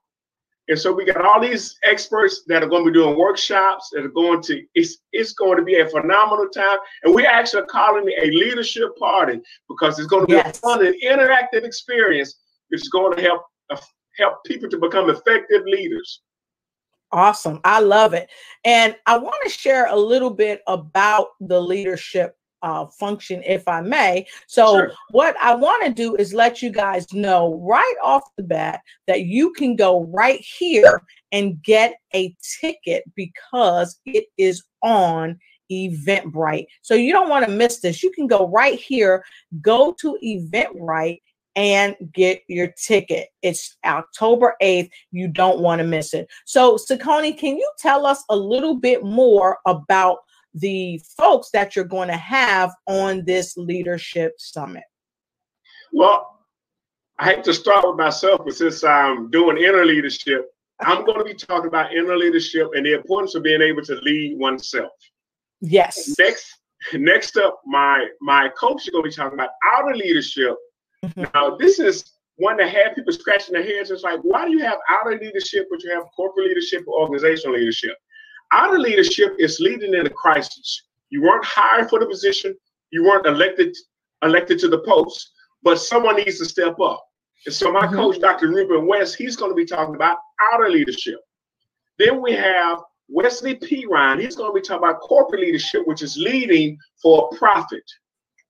[0.67, 4.03] And so we got all these experts that are going to be doing workshops that
[4.03, 6.79] are going to, it's, it's going to be a phenomenal time.
[7.03, 10.57] And we're actually calling it a leadership party because it's going to be yes.
[10.57, 13.77] a fun and interactive experience, which is going to help uh,
[14.17, 16.21] help people to become effective leaders.
[17.11, 17.59] Awesome.
[17.63, 18.29] I love it.
[18.63, 23.79] And I want to share a little bit about the leadership uh, function, if I
[23.79, 24.25] may.
[24.47, 24.91] So, sure.
[25.11, 29.21] what I want to do is let you guys know right off the bat that
[29.21, 35.37] you can go right here and get a ticket because it is on
[35.71, 36.65] Eventbrite.
[36.81, 38.01] So, you don't want to miss this.
[38.01, 39.23] You can go right here,
[39.61, 41.19] go to Eventbrite
[41.55, 43.29] and get your ticket.
[43.43, 44.89] It's October 8th.
[45.11, 46.27] You don't want to miss it.
[46.45, 50.17] So, Saccone, can you tell us a little bit more about
[50.55, 54.83] the folks that you're going to have on this leadership summit?
[55.91, 56.39] Well,
[57.19, 60.49] I hate to start with myself, but since I'm doing inner leadership,
[60.81, 63.95] I'm going to be talking about inner leadership and the importance of being able to
[63.95, 64.91] lead oneself.
[65.61, 66.15] Yes.
[66.19, 66.59] Next,
[66.93, 70.55] next up, my my coach is going to be talking about outer leadership.
[71.03, 71.23] Mm-hmm.
[71.33, 73.91] Now, this is one that had people scratching their heads.
[73.91, 77.57] It's like, why do you have outer leadership, but you have corporate leadership or organizational
[77.57, 77.95] leadership?
[78.51, 80.83] Outer leadership is leading in a crisis.
[81.09, 82.55] You weren't hired for the position.
[82.91, 83.75] You weren't elected
[84.23, 85.31] elected to the post,
[85.63, 87.05] but someone needs to step up.
[87.45, 87.95] And so my mm-hmm.
[87.95, 88.47] coach, Dr.
[88.47, 90.17] Ruben West, he's going to be talking about
[90.51, 91.19] outer leadership.
[91.99, 93.85] Then we have Wesley P.
[93.85, 94.19] Ryan.
[94.19, 97.83] He's going to be talking about corporate leadership, which is leading for a profit.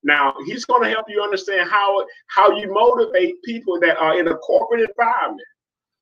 [0.02, 4.28] Now he's going to help you understand how how you motivate people that are in
[4.28, 5.46] a corporate environment.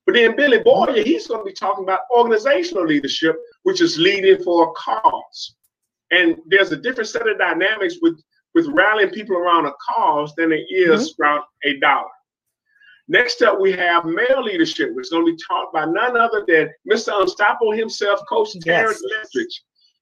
[0.07, 4.43] But then Billy Boyer, he's going to be talking about organizational leadership, which is leading
[4.43, 5.55] for a cause.
[6.11, 8.21] And there's a different set of dynamics with
[8.55, 11.23] with rallying people around a cause than it is mm-hmm.
[11.23, 12.09] around a dollar.
[13.09, 16.45] Next up, we have male leadership, which is going to be taught by none other
[16.47, 17.21] than Mr.
[17.21, 19.03] Unstoppable himself, Coach Terrence
[19.35, 19.47] yes.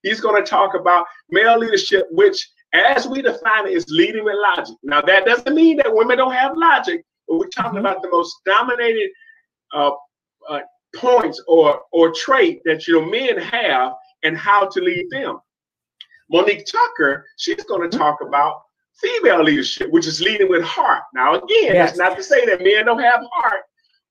[0.03, 4.35] He's going to talk about male leadership, which, as we define it, is leading with
[4.57, 4.77] logic.
[4.83, 7.87] Now, that doesn't mean that women don't have logic, but we're talking mm-hmm.
[7.87, 9.11] about the most dominated
[9.73, 9.93] uh,
[10.49, 10.61] uh,
[10.97, 15.41] points or or trait that your men have and how to lead them.
[16.31, 18.63] Monique Tucker, she's going to talk about
[19.01, 21.03] female leadership, which is leading with heart.
[21.15, 21.91] Now, again, yes.
[21.91, 23.63] that's not to say that men don't have heart,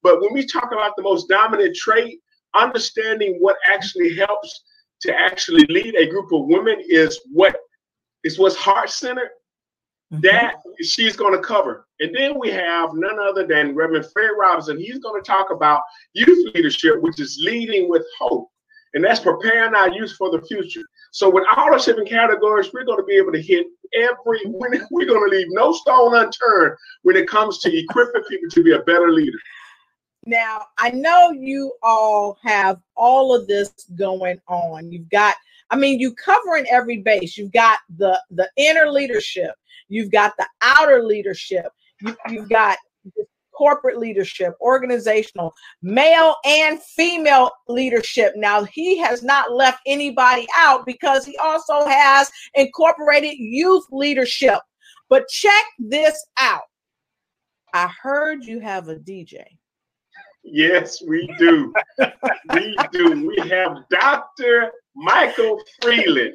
[0.04, 2.20] but when we talk about the most dominant trait,
[2.56, 4.64] understanding what actually helps
[5.02, 7.56] to actually lead a group of women is what
[8.24, 9.30] is what's heart centered.
[10.12, 11.88] That she's going to cover.
[12.02, 14.78] And then we have none other than Reverend Fred Robinson.
[14.78, 15.82] He's going to talk about
[16.14, 18.50] youth leadership, which is leading with hope.
[18.94, 20.82] And that's preparing our youth for the future.
[21.12, 24.40] So with all the shipping categories, we're going to be able to hit every.
[24.92, 28.74] We're going to leave no stone unturned when it comes to equipping people to be
[28.74, 29.38] a better leader.
[30.26, 34.92] Now, I know you all have all of this going on.
[34.92, 35.36] You've got,
[35.72, 37.38] I mean, you covering every base.
[37.38, 39.52] You've got the the inner leadership.
[39.90, 41.66] You've got the outer leadership.
[42.02, 42.78] You, you've got
[43.52, 48.34] corporate leadership, organizational, male and female leadership.
[48.36, 54.60] Now, he has not left anybody out because he also has incorporated youth leadership.
[55.10, 56.64] But check this out.
[57.74, 59.44] I heard you have a DJ.
[60.52, 61.74] Yes, we do.
[62.54, 63.28] we do.
[63.28, 64.72] We have Dr.
[64.96, 66.34] Michael Freeland.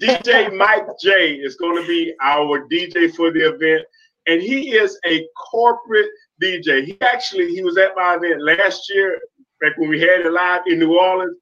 [0.00, 3.84] DJ Mike J is going to be our DJ for the event
[4.26, 6.10] and he is a corporate
[6.42, 6.84] DJ.
[6.84, 9.18] He actually he was at my event last year,
[9.60, 11.36] back when we had it live in New Orleans,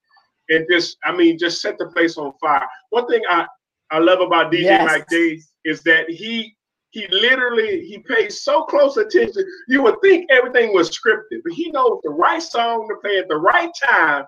[0.48, 2.66] and just I mean just set the place on fire.
[2.90, 3.46] One thing I
[3.90, 4.86] I love about DJ yes.
[4.86, 6.56] Mike J is that he
[6.98, 9.44] he literally he pays so close attention.
[9.68, 13.28] You would think everything was scripted, but he knows the right song to play at
[13.28, 14.24] the right time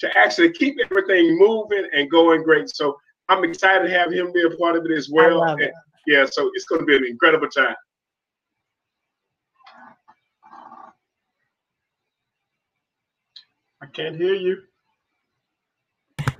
[0.00, 2.68] to actually keep everything moving and going great.
[2.70, 5.42] So I'm excited to have him be a part of it as well.
[5.44, 5.70] And,
[6.06, 7.76] yeah, so it's going to be an incredible time.
[13.82, 14.62] I can't hear you.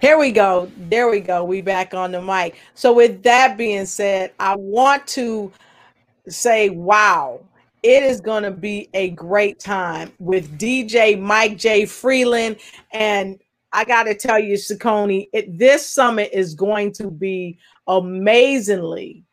[0.00, 0.70] Here we go.
[0.88, 1.44] There we go.
[1.44, 2.58] We back on the mic.
[2.74, 5.52] So with that being said, I want to
[6.26, 7.40] say, wow,
[7.82, 11.84] it is going to be a great time with DJ Mike J.
[11.84, 12.56] Freeland.
[12.92, 13.38] And
[13.72, 19.24] I got to tell you, Saccone, it, this summit is going to be amazingly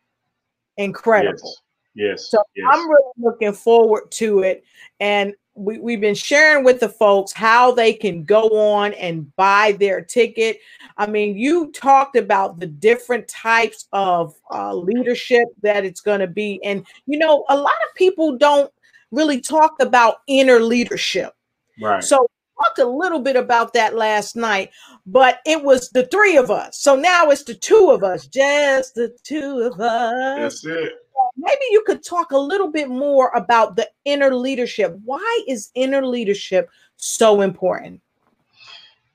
[0.76, 1.56] incredible.
[1.94, 2.20] Yes.
[2.20, 2.66] yes so yes.
[2.70, 4.64] I'm really looking forward to it.
[5.00, 9.76] And we, we've been sharing with the folks how they can go on and buy
[9.78, 10.60] their ticket.
[10.96, 16.26] I mean, you talked about the different types of uh, leadership that it's going to
[16.26, 16.60] be.
[16.64, 18.72] And, you know, a lot of people don't
[19.10, 21.34] really talk about inner leadership.
[21.80, 22.02] Right.
[22.02, 22.28] So,
[22.62, 24.70] talked a little bit about that last night,
[25.06, 26.78] but it was the three of us.
[26.78, 30.62] So now it's the two of us, just the two of us.
[30.62, 30.92] That's it
[31.38, 34.98] maybe you could talk a little bit more about the inner leadership.
[35.04, 38.02] Why is inner leadership so important?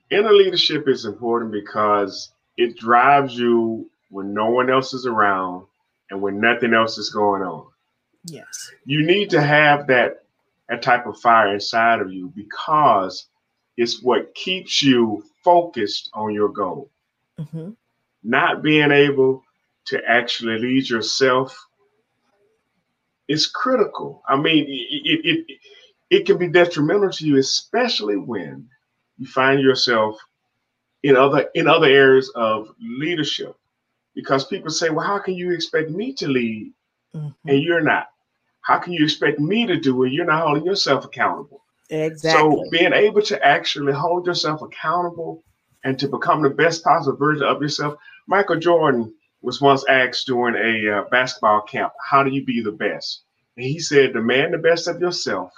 [0.09, 5.65] Inner leadership is important because it drives you when no one else is around
[6.09, 7.67] and when nothing else is going on.
[8.25, 8.71] Yes.
[8.85, 10.19] You need to have that
[10.69, 13.27] that type of fire inside of you because
[13.77, 16.89] it's what keeps you focused on your goal.
[17.39, 17.71] Mm-hmm.
[18.23, 19.43] Not being able
[19.85, 21.67] to actually lead yourself
[23.27, 24.21] is critical.
[24.27, 25.57] I mean, it, it, it,
[26.09, 28.69] it can be detrimental to you, especially when
[29.17, 30.17] you find yourself
[31.01, 33.55] in other in other areas of leadership.
[34.15, 36.71] Because people say, well, how can you expect me to lead
[37.15, 37.49] mm-hmm.
[37.49, 38.09] and you're not?
[38.61, 40.13] How can you expect me to do it?
[40.13, 41.62] You're not holding yourself accountable.
[41.93, 42.55] Exactly.
[42.55, 45.43] So being able to actually hold yourself accountable
[45.83, 47.95] and to become the best possible version of yourself.
[48.27, 52.71] Michael Jordan was once asked during a uh, basketball camp, How do you be the
[52.71, 53.23] best?
[53.57, 55.51] And he said, Demand the best of yourself,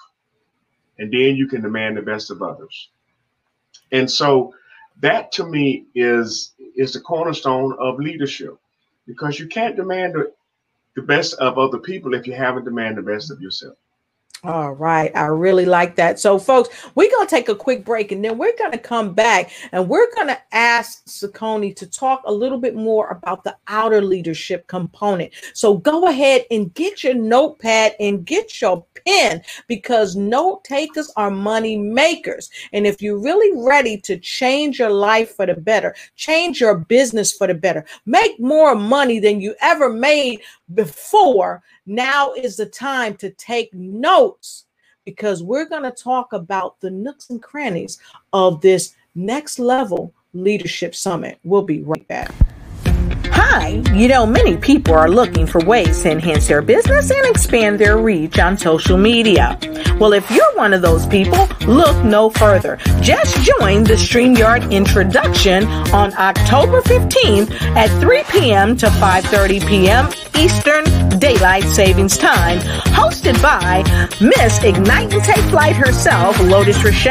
[0.98, 2.90] and then you can demand the best of others.
[3.92, 4.54] And so
[5.02, 8.58] that to me is is the cornerstone of leadership
[9.08, 10.34] because you can't demand the,
[10.96, 13.78] the best of other people if you haven't demanded the best of yourself.
[14.46, 15.12] All right.
[15.16, 16.20] I really like that.
[16.20, 19.14] So, folks, we're going to take a quick break and then we're going to come
[19.14, 23.58] back and we're going to ask Saccone to talk a little bit more about the
[23.68, 25.34] outer leadership component.
[25.54, 31.32] So, go ahead and get your notepad and get your pen because note takers are
[31.32, 32.50] money makers.
[32.72, 37.34] And if you're really ready to change your life for the better, change your business
[37.34, 40.42] for the better, make more money than you ever made
[40.74, 44.66] before, now is the time to take notes
[45.06, 48.00] because we're going to talk about the nooks and crannies
[48.34, 51.40] of this next level leadership summit.
[51.44, 52.34] We'll be right back.
[53.32, 57.80] Hi, you know, many people are looking for ways to enhance their business and expand
[57.80, 59.58] their reach on social media.
[60.00, 62.78] Well, if you're one of those people, look no further.
[63.02, 68.76] Just join the StreamYard introduction on October 15th at 3 p.m.
[68.78, 70.10] to 5.30 p.m.
[70.38, 70.84] Eastern
[71.18, 72.60] Daylight Savings Time,
[72.92, 73.84] hosted by
[74.20, 77.10] Miss Ignite and Take Flight herself, Lotus Richey,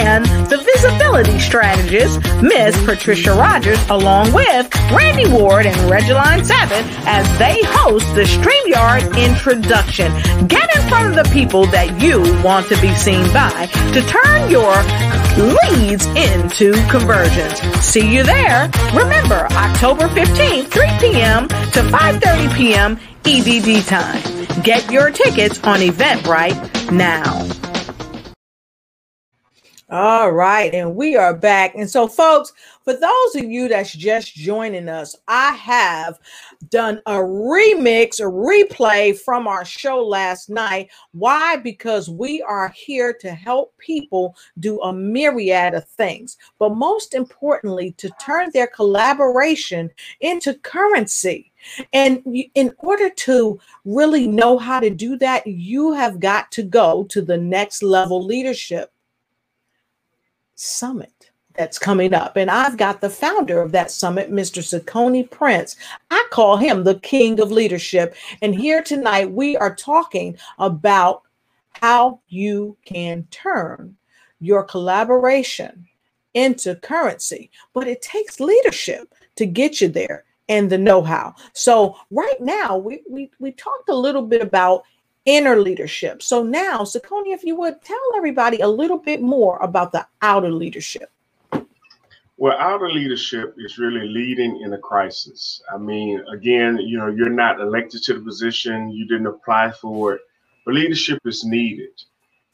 [0.00, 7.38] and the visibility strategist, Miss Patricia Rogers, along with Randy Ward and Regeline Sabbath as
[7.38, 10.12] they host the StreamYard introduction.
[10.48, 14.50] Get in front of the people that you want to be seen by to turn
[14.50, 14.74] your
[15.38, 17.60] leads into conversions.
[17.80, 18.68] See you there.
[18.92, 21.48] Remember, October 15th, 3 p.m.
[21.48, 22.96] to 5.30 p.m.
[23.22, 24.62] EDT time.
[24.62, 27.73] Get your tickets on Eventbrite now.
[29.90, 31.74] All right, and we are back.
[31.74, 32.54] And so, folks,
[32.84, 36.18] for those of you that's just joining us, I have
[36.70, 40.88] done a remix, a replay from our show last night.
[41.12, 41.56] Why?
[41.56, 47.92] Because we are here to help people do a myriad of things, but most importantly,
[47.98, 51.52] to turn their collaboration into currency.
[51.92, 52.22] And
[52.54, 57.20] in order to really know how to do that, you have got to go to
[57.20, 58.93] the next level leadership
[60.54, 62.36] summit that's coming up.
[62.36, 64.62] And I've got the founder of that summit, Mr.
[64.62, 65.76] Saccone Prince.
[66.10, 68.14] I call him the king of leadership.
[68.42, 71.22] And here tonight, we are talking about
[71.80, 73.96] how you can turn
[74.40, 75.86] your collaboration
[76.34, 77.50] into currency.
[77.72, 81.34] But it takes leadership to get you there and the know-how.
[81.52, 84.82] So right now, we, we, we talked a little bit about
[85.26, 86.22] inner leadership.
[86.22, 90.50] So now, Saccone, if you would tell everybody a little bit more about the outer
[90.52, 91.10] leadership.
[92.36, 95.62] Well, outer leadership is really leading in a crisis.
[95.72, 100.14] I mean, again, you know, you're not elected to the position, you didn't apply for
[100.14, 100.20] it,
[100.66, 101.90] but leadership is needed.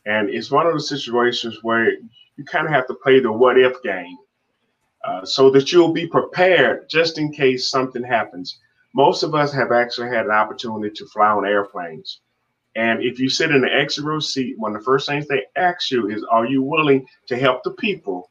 [0.07, 1.93] And it's one of the situations where
[2.37, 4.19] you kind of have to play the what if game
[5.05, 8.59] uh, so that you'll be prepared just in case something happens.
[8.95, 12.21] Most of us have actually had an opportunity to fly on airplanes.
[12.77, 15.45] And if you sit in the exit row seat, one of the first things they
[15.57, 18.31] ask you is, Are you willing to help the people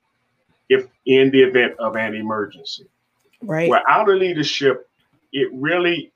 [0.69, 2.85] if in the event of an emergency?
[3.41, 3.69] Right.
[3.69, 4.89] Well, outer leadership,
[5.33, 6.11] it really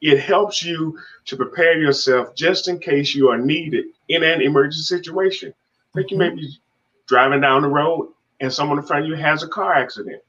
[0.00, 4.82] it helps you to prepare yourself just in case you are needed in an emergency
[4.82, 5.54] situation.
[5.94, 6.36] Like you may mm-hmm.
[6.36, 6.58] be
[7.06, 10.20] driving down the road and someone in front of you has a car accident.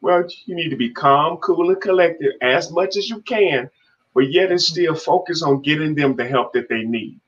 [0.00, 3.70] Well, you need to be calm, cool, and collected as much as you can
[4.14, 7.18] but yet it's still focused on getting them the help that they need.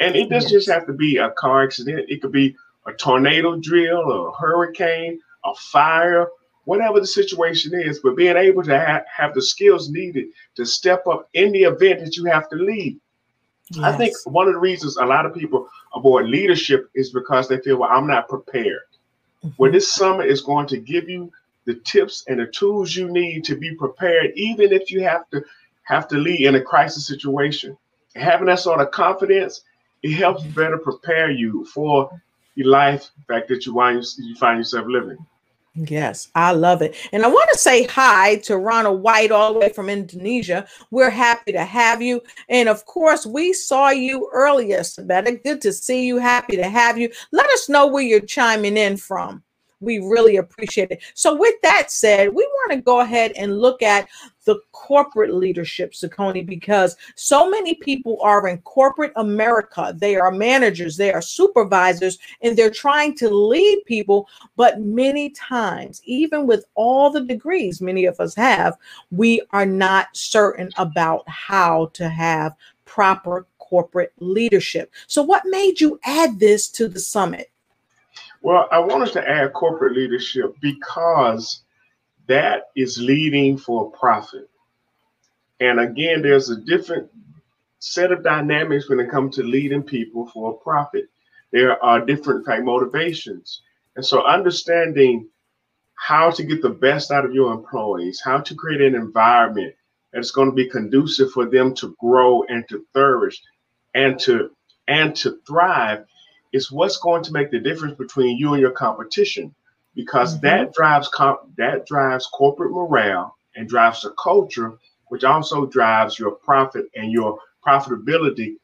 [0.00, 0.64] And it doesn't yes.
[0.64, 5.20] just have to be a car accident, it could be a tornado drill, a hurricane,
[5.44, 6.28] a fire,
[6.64, 8.00] whatever the situation is.
[8.00, 12.00] But being able to ha- have the skills needed to step up in the event
[12.00, 12.98] that you have to lead.
[13.72, 13.84] Yes.
[13.84, 17.58] I think one of the reasons a lot of people avoid leadership is because they
[17.58, 18.80] feel, well, I'm not prepared.
[19.44, 19.50] Mm-hmm.
[19.58, 21.30] Well, this summer is going to give you
[21.66, 25.44] the tips and the tools you need to be prepared, even if you have to
[25.82, 27.76] have to lead in a crisis situation.
[28.14, 29.62] Having that sort of confidence,
[30.02, 32.10] it helps better prepare you for
[32.56, 35.18] the life fact that you find, you find yourself living.
[35.74, 36.96] Yes, I love it.
[37.12, 40.66] And I want to say hi to Ronald White, all the way from Indonesia.
[40.90, 42.22] We're happy to have you.
[42.48, 45.42] And of course, we saw you earlier, Sabetta.
[45.42, 46.18] Good to see you.
[46.18, 47.10] Happy to have you.
[47.30, 49.44] Let us know where you're chiming in from.
[49.78, 51.02] We really appreciate it.
[51.14, 54.08] So, with that said, we want to go ahead and look at
[54.50, 59.94] the corporate leadership, Saccone, because so many people are in corporate America.
[59.96, 64.28] They are managers, they are supervisors, and they're trying to lead people.
[64.56, 68.76] But many times, even with all the degrees many of us have,
[69.12, 74.90] we are not certain about how to have proper corporate leadership.
[75.06, 77.52] So, what made you add this to the summit?
[78.42, 81.62] Well, I wanted to add corporate leadership because
[82.30, 84.48] that is leading for profit.
[85.58, 87.10] And again, there's a different
[87.80, 91.06] set of dynamics when it comes to leading people for a profit.
[91.50, 93.62] There are different type motivations.
[93.96, 95.28] And so understanding
[95.96, 99.74] how to get the best out of your employees, how to create an environment
[100.12, 103.42] that's going to be conducive for them to grow and to flourish
[103.94, 104.50] and to
[104.86, 106.04] and to thrive
[106.52, 109.52] is what's going to make the difference between you and your competition
[109.94, 110.46] because mm-hmm.
[110.46, 114.78] that drives comp- that drives corporate morale and drives the culture
[115.08, 118.56] which also drives your profit and your profitability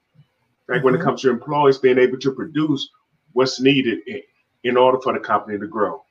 [0.69, 0.85] like mm-hmm.
[0.85, 1.09] when it mm-hmm.
[1.09, 2.89] comes to employees being able to produce
[3.33, 4.23] what's needed in,
[4.65, 6.03] in order for the company to grow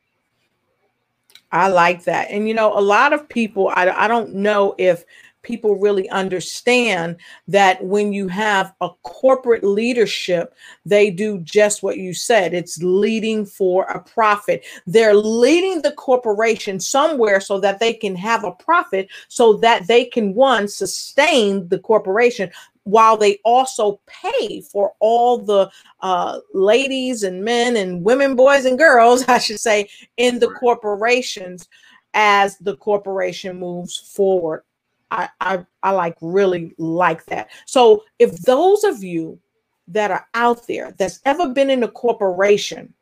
[1.51, 2.29] I like that.
[2.31, 5.05] And you know, a lot of people, I, I don't know if
[5.45, 7.15] people really understand
[7.47, 12.53] that when you have a corporate leadership, they do just what you said.
[12.53, 14.65] It's leading for a profit.
[14.87, 20.05] They're leading the corporation somewhere so that they can have a profit, so that they
[20.05, 22.51] can, one, sustain the corporation,
[22.83, 25.69] while they also pay for all the
[26.01, 31.67] uh, ladies and men and women, boys and girls, I should say, in the corporations
[32.15, 34.63] as the corporation moves forward.
[35.11, 37.49] I, I, I like really like that.
[37.65, 39.39] So if those of you
[39.87, 42.93] that are out there that's ever been in a corporation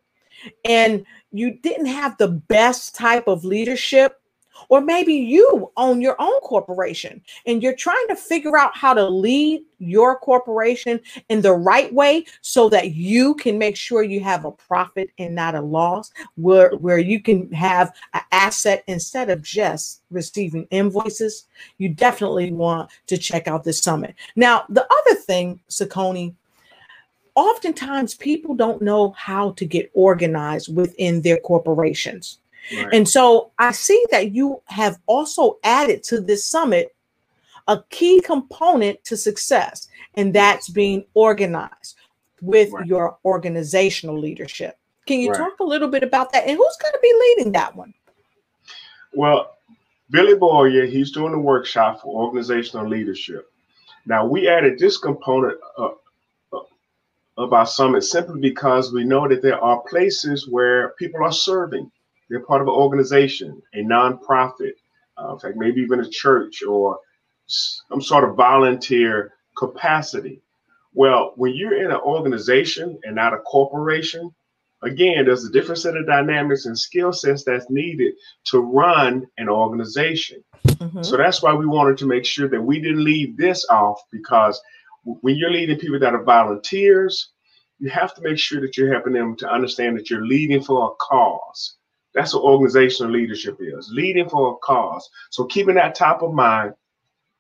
[0.65, 4.19] and you didn't have the best type of leadership
[4.69, 9.07] or maybe you own your own corporation and you're trying to figure out how to
[9.07, 10.99] lead your corporation
[11.29, 15.35] in the right way so that you can make sure you have a profit and
[15.35, 21.45] not a loss, where, where you can have an asset instead of just receiving invoices.
[21.77, 24.15] You definitely want to check out this summit.
[24.35, 26.33] Now, the other thing, Saccone,
[27.35, 32.39] oftentimes people don't know how to get organized within their corporations.
[32.71, 36.95] And so I see that you have also added to this summit
[37.67, 41.95] a key component to success, and that's being organized
[42.41, 42.85] with right.
[42.85, 44.77] your organizational leadership.
[45.05, 45.37] Can you right.
[45.37, 46.45] talk a little bit about that?
[46.45, 47.93] And who's going to be leading that one?
[49.13, 49.57] Well,
[50.09, 53.49] Billy Boyer, he's doing a workshop for organizational leadership.
[54.05, 55.89] Now, we added this component uh,
[57.37, 61.89] of our summit simply because we know that there are places where people are serving
[62.29, 64.73] they're part of an organization, a nonprofit,
[65.17, 66.99] uh, in fact, maybe even a church or
[67.45, 70.41] some sort of volunteer capacity.
[70.93, 74.33] Well, when you're in an organization and not a corporation,
[74.83, 78.13] again, there's a different set of dynamics and skill sets that's needed
[78.45, 80.43] to run an organization.
[80.67, 81.03] Mm-hmm.
[81.03, 84.61] So that's why we wanted to make sure that we didn't leave this off because
[85.03, 87.29] when you're leading people that are volunteers,
[87.79, 90.91] you have to make sure that you're helping them to understand that you're leading for
[90.91, 91.75] a cause.
[92.13, 95.09] That's what organizational leadership is leading for a cause.
[95.31, 96.73] So keeping that top of mind,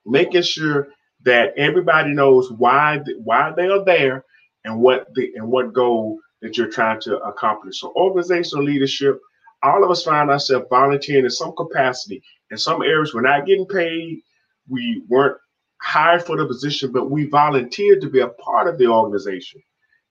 [0.05, 0.87] making sure
[1.23, 4.25] that everybody knows why why they are there
[4.65, 7.79] and what the and what goal that you're trying to accomplish.
[7.79, 9.19] So organizational leadership,
[9.61, 12.21] all of us find ourselves volunteering in some capacity.
[12.51, 14.21] In some areas, we're not getting paid.
[14.67, 15.37] We weren't
[15.81, 19.61] hired for the position, but we volunteered to be a part of the organization.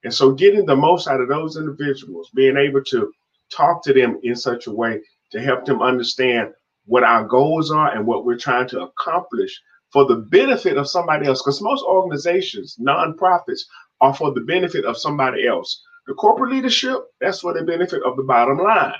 [0.04, 3.12] And so getting the most out of those individuals, being able to
[3.54, 5.00] talk to them in such a way
[5.30, 6.52] to help them understand
[6.86, 9.60] what our goals are and what we're trying to accomplish
[9.92, 11.42] for the benefit of somebody else.
[11.42, 13.60] Because most organizations, nonprofits,
[14.00, 15.82] are for the benefit of somebody else.
[16.06, 18.94] The corporate leadership, that's for the benefit of the bottom line.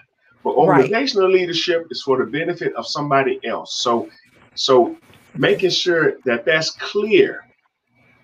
[0.45, 1.41] But organizational right.
[1.41, 3.81] leadership is for the benefit of somebody else.
[3.81, 4.09] So,
[4.55, 4.97] so
[5.37, 7.45] making sure that that's clear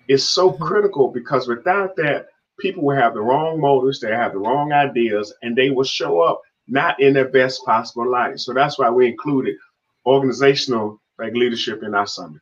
[0.07, 0.63] is so mm-hmm.
[0.63, 2.27] critical because without that,
[2.59, 6.21] people will have the wrong motives, they have the wrong ideas, and they will show
[6.21, 8.39] up not in their best possible light.
[8.39, 9.55] So that's why we included
[10.05, 12.41] organizational like leadership in our summit.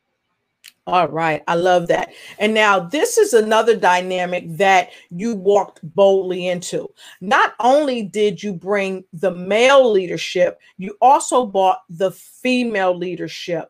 [0.85, 1.43] All right.
[1.49, 2.13] I love that.
[2.39, 6.87] And now this is another dynamic that you walked boldly into.
[7.19, 13.69] Not only did you bring the male leadership, you also brought the female leadership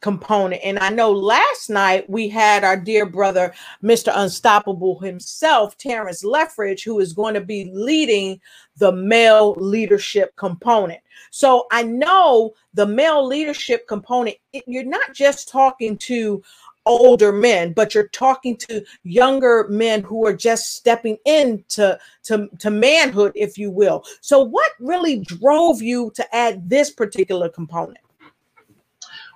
[0.00, 0.62] component.
[0.62, 4.12] And I know last night we had our dear brother, Mr.
[4.14, 8.40] Unstoppable himself, Terrence Leffridge, who is going to be leading
[8.76, 11.00] the male leadership component.
[11.30, 16.42] So I know the male leadership component, it, you're not just talking to
[16.86, 22.70] older men, but you're talking to younger men who are just stepping into to, to
[22.70, 24.04] manhood, if you will.
[24.22, 27.98] So what really drove you to add this particular component?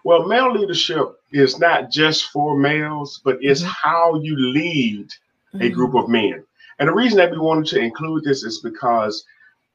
[0.04, 3.70] Well, male leadership is not just for males, but it's mm-hmm.
[3.70, 5.08] how you lead
[5.54, 5.74] a mm-hmm.
[5.74, 6.44] group of men.
[6.78, 9.24] And the reason that we wanted to include this is because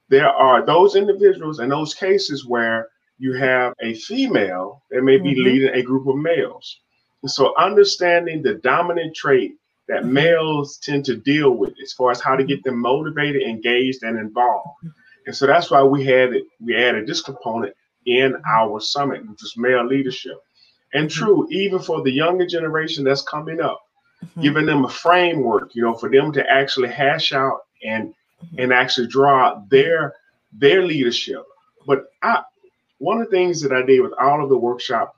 [0.10, 5.32] there are those individuals and those cases where you have a female that may be
[5.32, 5.44] mm-hmm.
[5.44, 6.80] leading a group of males.
[7.24, 9.56] And so understanding the dominant trait
[9.88, 10.14] that mm-hmm.
[10.14, 14.18] males tend to deal with as far as how to get them motivated, engaged, and
[14.18, 14.88] involved.
[15.26, 17.74] And so that's why we had it, we added this component
[18.08, 20.38] in our summit, which is male leadership.
[20.94, 21.24] And mm-hmm.
[21.24, 23.82] true, even for the younger generation that's coming up,
[24.24, 24.42] mm-hmm.
[24.42, 28.60] giving them a framework, you know, for them to actually hash out and mm-hmm.
[28.60, 30.16] and actually draw their
[30.54, 31.44] their leadership.
[31.86, 32.42] But I
[33.00, 35.16] one of the things that I did with all of the workshop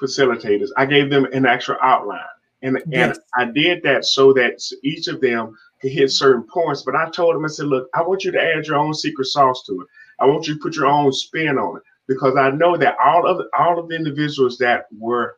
[0.00, 2.20] facilitators, I gave them an actual outline.
[2.64, 3.18] And, yes.
[3.18, 6.82] and I did that so that each of them could hit certain points.
[6.82, 9.26] But I told them, I said, look, I want you to add your own secret
[9.26, 9.88] sauce to it.
[10.20, 13.26] I want you to put your own spin on it because I know that all
[13.26, 15.36] of all of the individuals that were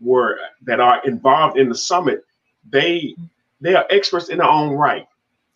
[0.00, 2.24] were that are involved in the summit,
[2.68, 3.14] they
[3.60, 5.06] they are experts in their own right.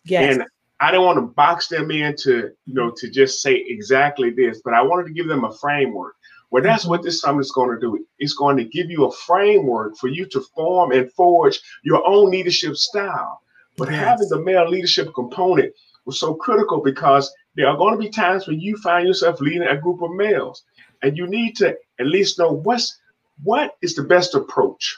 [0.05, 0.35] Yes.
[0.35, 0.45] And
[0.79, 4.61] I don't want to box them in to, you know, to just say exactly this,
[4.63, 6.15] but I wanted to give them a framework.
[6.49, 8.05] Well, that's what this summit is going to do.
[8.19, 12.31] It's going to give you a framework for you to form and forge your own
[12.31, 13.41] leadership style.
[13.77, 14.03] But yes.
[14.03, 15.73] having the male leadership component
[16.05, 19.63] was so critical because there are going to be times when you find yourself leading
[19.63, 20.63] a group of males,
[21.01, 22.97] and you need to at least know what's
[23.43, 24.97] what is the best approach.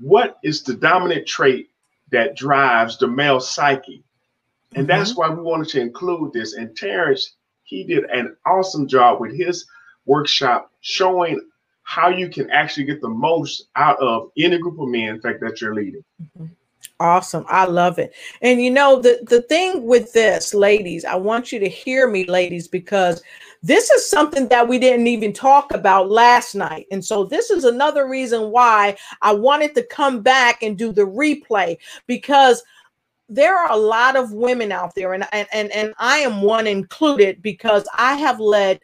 [0.00, 1.70] What is the dominant trait
[2.10, 4.04] that drives the male psyche?
[4.74, 4.98] And mm-hmm.
[4.98, 6.54] that's why we wanted to include this.
[6.54, 7.34] And Terrence,
[7.64, 9.66] he did an awesome job with his
[10.06, 11.40] workshop showing
[11.82, 15.40] how you can actually get the most out of any group of men, in fact,
[15.40, 16.04] that you're leading.
[16.22, 16.46] Mm-hmm.
[17.00, 17.44] Awesome.
[17.48, 18.12] I love it.
[18.42, 22.24] And you know, the, the thing with this, ladies, I want you to hear me,
[22.24, 23.22] ladies, because
[23.62, 26.86] this is something that we didn't even talk about last night.
[26.90, 31.02] And so this is another reason why I wanted to come back and do the
[31.02, 31.76] replay
[32.08, 32.62] because
[33.28, 36.66] there are a lot of women out there, and, and, and, and I am one
[36.66, 38.80] included because I have led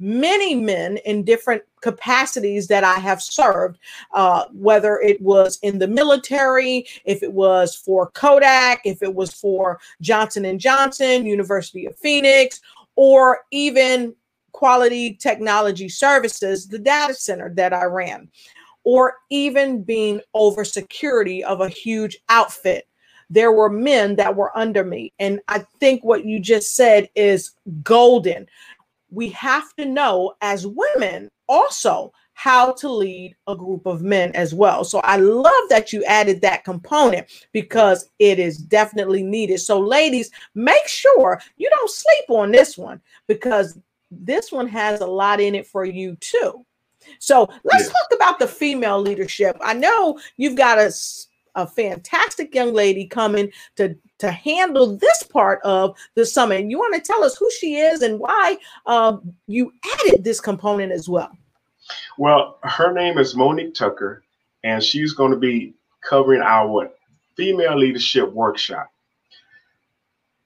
[0.00, 3.78] many men in different capacities that I have served,
[4.12, 9.32] uh, whether it was in the military, if it was for Kodak, if it was
[9.32, 12.60] for Johnson and Johnson, University of Phoenix,
[12.96, 14.14] or even
[14.52, 18.28] Quality Technology Services, the data center that I ran,
[18.84, 22.86] or even being over security of a huge outfit.
[23.30, 25.12] There were men that were under me.
[25.18, 28.48] And I think what you just said is golden
[29.10, 34.54] we have to know as women also how to lead a group of men as
[34.54, 34.84] well.
[34.84, 39.58] So I love that you added that component because it is definitely needed.
[39.58, 43.76] So, ladies, make sure you don't sleep on this one because
[44.10, 46.64] this one has a lot in it for you too.
[47.18, 47.88] So, let's yes.
[47.88, 49.56] talk about the female leadership.
[49.60, 50.92] I know you've got a
[51.54, 56.66] a fantastic young lady coming to to handle this part of the summit.
[56.68, 60.92] You want to tell us who she is and why um, you added this component
[60.92, 61.30] as well?
[62.18, 64.24] Well, her name is Monique Tucker,
[64.64, 65.74] and she's going to be
[66.08, 66.90] covering our
[67.36, 68.90] female leadership workshop.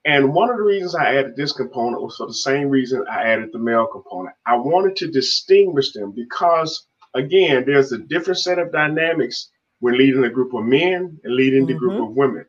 [0.05, 3.23] And one of the reasons I added this component was for the same reason I
[3.23, 4.35] added the male component.
[4.45, 9.49] I wanted to distinguish them because, again, there's a different set of dynamics
[9.83, 11.73] when leading a group of men and leading mm-hmm.
[11.73, 12.03] the group mm-hmm.
[12.03, 12.45] of women.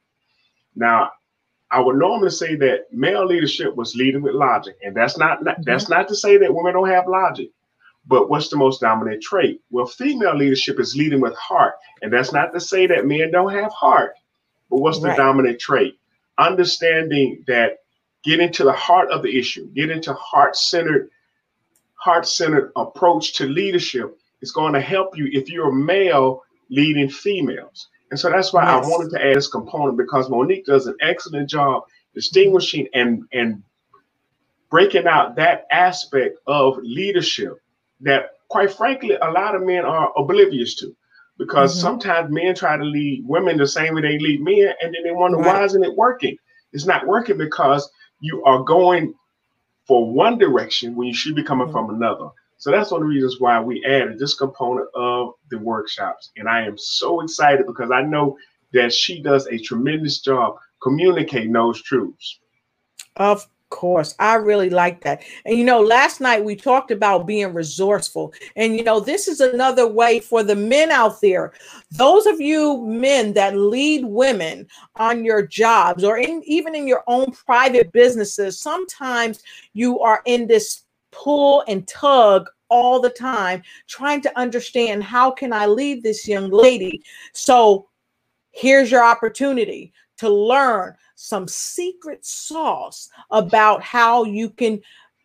[0.77, 1.11] Now,
[1.69, 5.57] I would normally say that male leadership was leading with logic, and that's not, not
[5.57, 5.63] mm-hmm.
[5.65, 7.51] that's not to say that women don't have logic.
[8.07, 9.61] But what's the most dominant trait?
[9.71, 13.53] Well, female leadership is leading with heart, and that's not to say that men don't
[13.53, 14.15] have heart.
[14.71, 15.17] But what's right.
[15.17, 15.99] the dominant trait?
[16.39, 17.79] Understanding that
[18.23, 21.11] getting to the heart of the issue, getting to heart-centered,
[21.97, 27.89] heart-centered approach to leadership is going to help you if you're a male leading females.
[28.11, 28.85] And so that's why yes.
[28.85, 33.63] I wanted to add this component because Monique does an excellent job distinguishing and and
[34.71, 37.55] breaking out that aspect of leadership
[38.01, 40.95] that quite frankly a lot of men are oblivious to
[41.39, 41.81] because mm-hmm.
[41.81, 45.13] sometimes men try to lead women the same way they lead men and then they
[45.13, 45.47] wonder right.
[45.47, 46.37] why isn't it working
[46.73, 47.89] it's not working because
[48.21, 49.15] you are going
[49.87, 51.73] for one direction when you should be coming mm-hmm.
[51.73, 52.29] from another
[52.65, 56.31] so that's one of the reasons why we added this component of the workshops.
[56.39, 58.39] And I am so excited because I know
[58.73, 62.41] that she does a tremendous job communicating those truths.
[63.17, 65.25] Of course, I really like that.
[65.45, 68.33] And you know, last night we talked about being resourceful.
[68.57, 71.53] And you know, this is another way for the men out there.
[71.91, 77.05] Those of you men that lead women on your jobs or in, even in your
[77.09, 79.43] own private businesses, sometimes
[79.75, 80.84] you are in this
[81.15, 86.51] pull and tug all the time trying to understand how can I lead this young
[86.51, 87.03] lady.
[87.33, 87.89] So
[88.51, 94.81] here's your opportunity to learn some secret sauce about how you can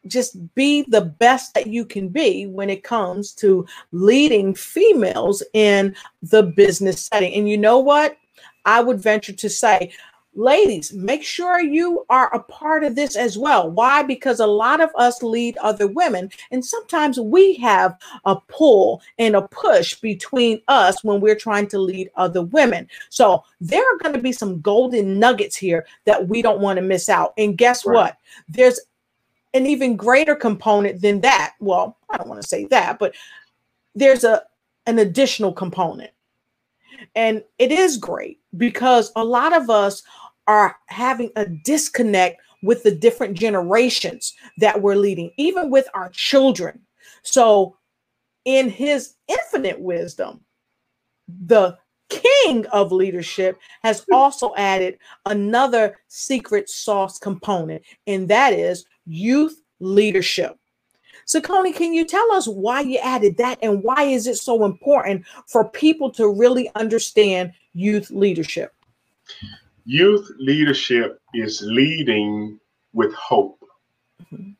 [0.08, 5.96] just be the best that you can be when it comes to leading females in
[6.22, 7.34] the business setting.
[7.34, 8.18] And you know what?
[8.66, 9.92] I would venture to say,
[10.34, 13.70] ladies, make sure you are a part of this as well.
[13.70, 14.04] Why?
[14.04, 19.36] Because a lot of us lead other women, and sometimes we have a pull and
[19.36, 22.88] a push between us when we're trying to lead other women.
[23.10, 26.84] So there are going to be some golden nuggets here that we don't want to
[26.84, 27.34] miss out.
[27.38, 27.96] And guess right.
[27.96, 28.18] what?
[28.48, 28.80] There's
[29.54, 31.56] an even greater component than that.
[31.60, 33.16] Well, I don't want to say that, but
[33.96, 34.44] there's a
[34.86, 36.12] an additional component.
[37.16, 40.04] And it is great because a lot of us
[40.48, 46.80] are having a disconnect with the different generations that we're leading, even with our children.
[47.24, 47.78] So,
[48.46, 50.42] in his infinite wisdom,
[51.46, 51.78] the
[52.10, 54.14] king of leadership has hmm.
[54.14, 60.59] also added another secret sauce component, and that is youth leadership.
[61.30, 64.66] So, Coney, can you tell us why you added that and why is it so
[64.66, 68.74] important for people to really understand youth leadership?
[69.86, 72.60] Youth leadership is leading
[72.94, 73.64] with hope.
[74.34, 74.54] Mm-hmm.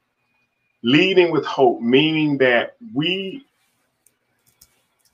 [0.84, 3.44] Leading with hope, meaning that we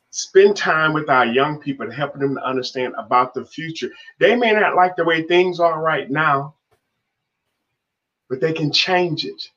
[0.10, 3.92] spend time with our young people and helping them to understand about the future.
[4.20, 6.56] They may not like the way things are right now,
[8.28, 9.52] but they can change it.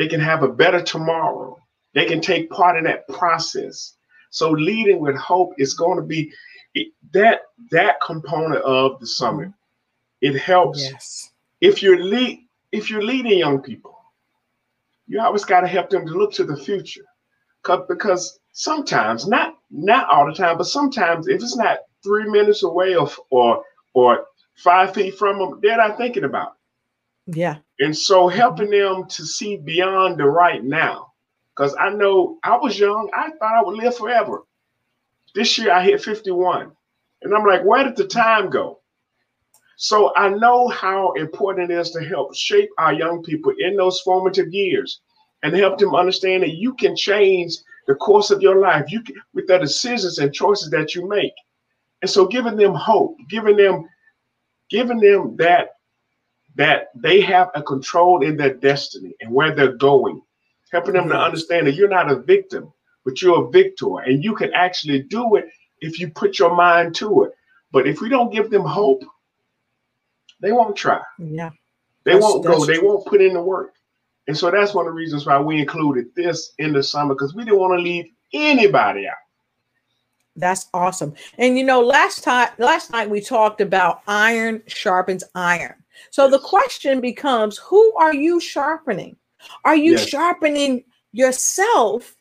[0.00, 1.58] They can have a better tomorrow.
[1.92, 3.96] They can take part in that process.
[4.30, 6.32] So leading with hope is going to be
[7.12, 9.50] that that component of the summit.
[10.22, 11.32] It helps yes.
[11.60, 13.94] if you're lead if you're leading young people.
[15.06, 17.04] You always got to help them to look to the future,
[17.86, 22.94] because sometimes not not all the time, but sometimes if it's not three minutes away
[22.94, 24.24] or or or
[24.54, 26.52] five feet from them, they're not thinking about.
[26.52, 26.59] It.
[27.26, 27.56] Yeah.
[27.78, 31.12] And so helping them to see beyond the right now.
[31.54, 34.42] Because I know I was young, I thought I would live forever.
[35.34, 36.72] This year I hit 51.
[37.22, 38.80] And I'm like, where did the time go?
[39.76, 44.00] So I know how important it is to help shape our young people in those
[44.00, 45.00] formative years
[45.42, 47.56] and help them understand that you can change
[47.86, 51.32] the course of your life you can, with the decisions and choices that you make.
[52.02, 53.88] And so giving them hope, giving them
[54.70, 55.70] giving them that
[56.56, 60.20] that they have a control in their destiny and where they're going,
[60.72, 61.22] helping them to mm-hmm.
[61.22, 62.72] understand that you're not a victim,
[63.04, 65.48] but you're a victor and you can actually do it
[65.80, 67.32] if you put your mind to it.
[67.72, 69.02] But if we don't give them hope,
[70.40, 71.00] they won't try.
[71.18, 71.50] Yeah.
[72.04, 73.74] They won't go, they won't put in the work.
[74.26, 77.34] And so that's one of the reasons why we included this in the summer because
[77.34, 79.14] we didn't want to leave anybody out.
[80.36, 81.14] That's awesome.
[81.38, 85.74] And you know, last time last night we talked about iron sharpens iron.
[86.10, 86.32] So yes.
[86.32, 89.16] the question becomes who are you sharpening?
[89.64, 90.08] Are you yes.
[90.08, 92.14] sharpening yourself,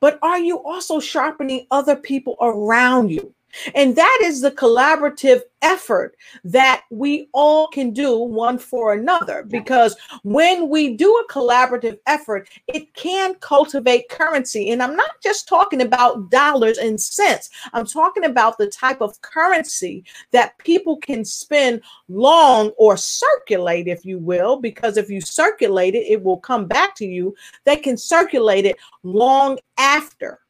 [0.00, 3.34] but are you also sharpening other people around you?
[3.74, 9.42] And that is the collaborative effort that we all can do one for another.
[9.44, 14.70] Because when we do a collaborative effort, it can cultivate currency.
[14.70, 19.20] And I'm not just talking about dollars and cents, I'm talking about the type of
[19.22, 24.60] currency that people can spend long or circulate, if you will.
[24.60, 27.34] Because if you circulate it, it will come back to you.
[27.64, 30.40] They can circulate it long after.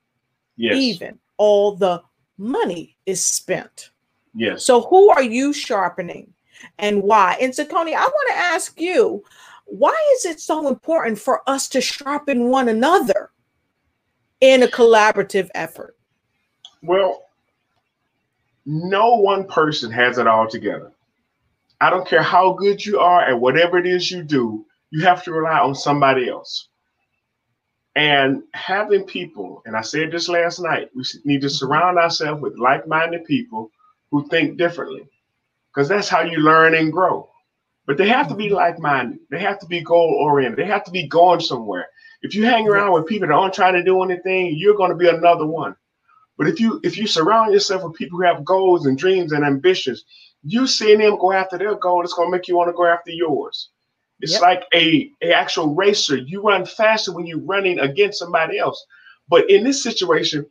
[0.57, 0.77] Yes.
[0.77, 2.03] Even all the
[2.39, 3.91] money is spent.
[4.35, 4.65] Yes.
[4.65, 6.33] So who are you sharpening
[6.79, 7.37] and why?
[7.41, 9.23] And so, Coney, I want to ask you,
[9.67, 13.31] why is it so important for us to sharpen one another
[14.41, 15.97] in a collaborative effort?
[16.83, 17.23] Well,
[18.67, 20.93] no one person has it all together.
[21.81, 25.25] I don't care how good you are at whatever it is you do, you have
[25.25, 26.69] to rely on somebody else.
[27.97, 32.59] And having people, and I said this last night, we need to surround ourselves with
[32.59, 33.71] like minded people
[34.11, 35.09] who think differently
[35.73, 37.29] because that's how you learn and grow.
[37.87, 38.55] But they have to be mm-hmm.
[38.55, 41.87] like minded, they have to be goal oriented, they have to be going somewhere.
[42.23, 44.97] If you hang around with people that aren't trying to do anything, you're going to
[44.97, 45.77] be another one.
[46.37, 49.45] But if you if you surround yourself with people who have goals and dreams and
[49.45, 50.05] ambitions,
[50.43, 52.87] you seeing them go after their goal, it's going to make you want to go
[52.87, 53.71] after yours.
[54.25, 54.41] It's yep.
[54.41, 56.17] like a, a actual racer.
[56.17, 58.83] You run faster when you're running against somebody else.
[59.29, 60.47] But in this situation,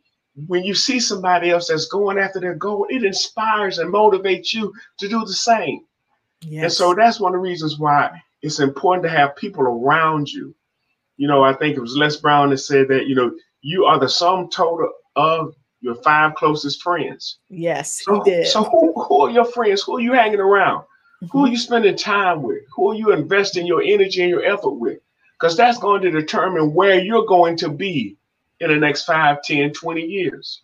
[0.46, 4.72] when you see somebody else that's going after their goal, it inspires and motivates you
[4.98, 5.84] to do the same.
[6.42, 6.62] Yes.
[6.62, 10.54] And so that's one of the reasons why it's important to have people around you.
[11.16, 13.98] You know, I think it was Les Brown that said that, you know, you are
[13.98, 17.38] the sum total of your five closest friends.
[17.48, 18.46] Yes, so, he did.
[18.46, 19.82] So who, who are your friends?
[19.82, 20.84] Who are you hanging around?
[21.30, 22.62] Who are you spending time with?
[22.74, 24.98] Who are you investing your energy and your effort with?
[25.44, 28.16] because that's going to determine where you're going to be
[28.60, 30.62] in the next 5, 10, 20 years.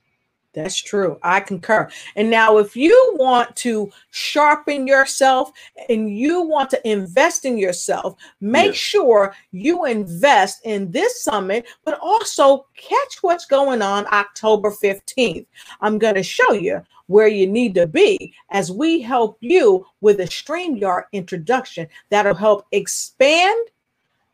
[0.53, 1.19] That's true.
[1.23, 1.89] I concur.
[2.17, 5.53] And now, if you want to sharpen yourself
[5.89, 8.77] and you want to invest in yourself, make yes.
[8.77, 15.47] sure you invest in this summit, but also catch what's going on October 15th.
[15.83, 16.81] I'm going to show you
[17.11, 22.67] where you need to be as we help you with a StreamYard introduction that'll help
[22.71, 23.67] expand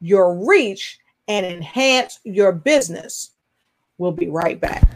[0.03, 3.31] your reach and enhance your business.
[3.97, 4.87] We'll be right back.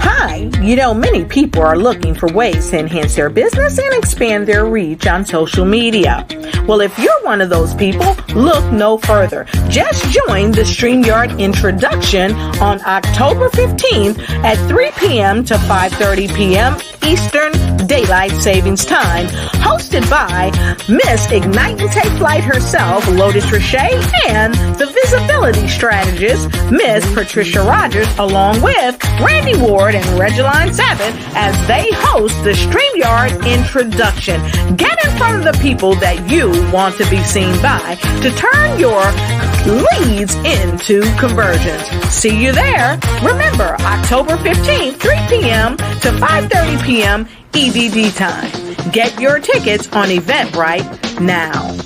[0.00, 4.46] Hi, you know, many people are looking for ways to enhance their business and expand
[4.46, 6.26] their reach on social media.
[6.66, 9.44] Well, if you're one of those people, look no further.
[9.68, 15.44] Just join the StreamYard introduction on October 15th at 3 p.m.
[15.44, 16.76] to 5.30 p.m.
[17.04, 17.52] Eastern
[17.88, 20.50] Daylight Savings Time, hosted by
[20.88, 23.76] Miss Ignite and Take Flight herself, Lotus Richey,
[24.28, 31.54] and the visibility strategist, Miss Patricia Rogers, along with Randy Ward and Regiline Sabbath as
[31.66, 34.40] they host the StreamYard introduction.
[34.76, 38.78] Get in front of the people that you want to be seen by to turn
[38.78, 39.02] your
[39.66, 41.82] leads into conversions.
[42.08, 42.98] See you there.
[43.22, 45.76] Remember, October 15th, 3 p.m.
[45.76, 47.26] to 5.30 p.m.
[47.52, 48.92] EDT time.
[48.92, 51.81] Get your tickets on Eventbrite now.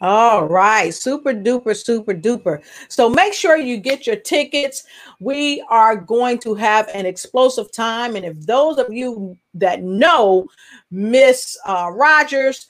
[0.00, 2.62] All right, super duper, super duper.
[2.88, 4.84] So make sure you get your tickets.
[5.18, 8.14] We are going to have an explosive time.
[8.14, 10.46] And if those of you that know
[10.92, 12.68] Miss uh, Rogers,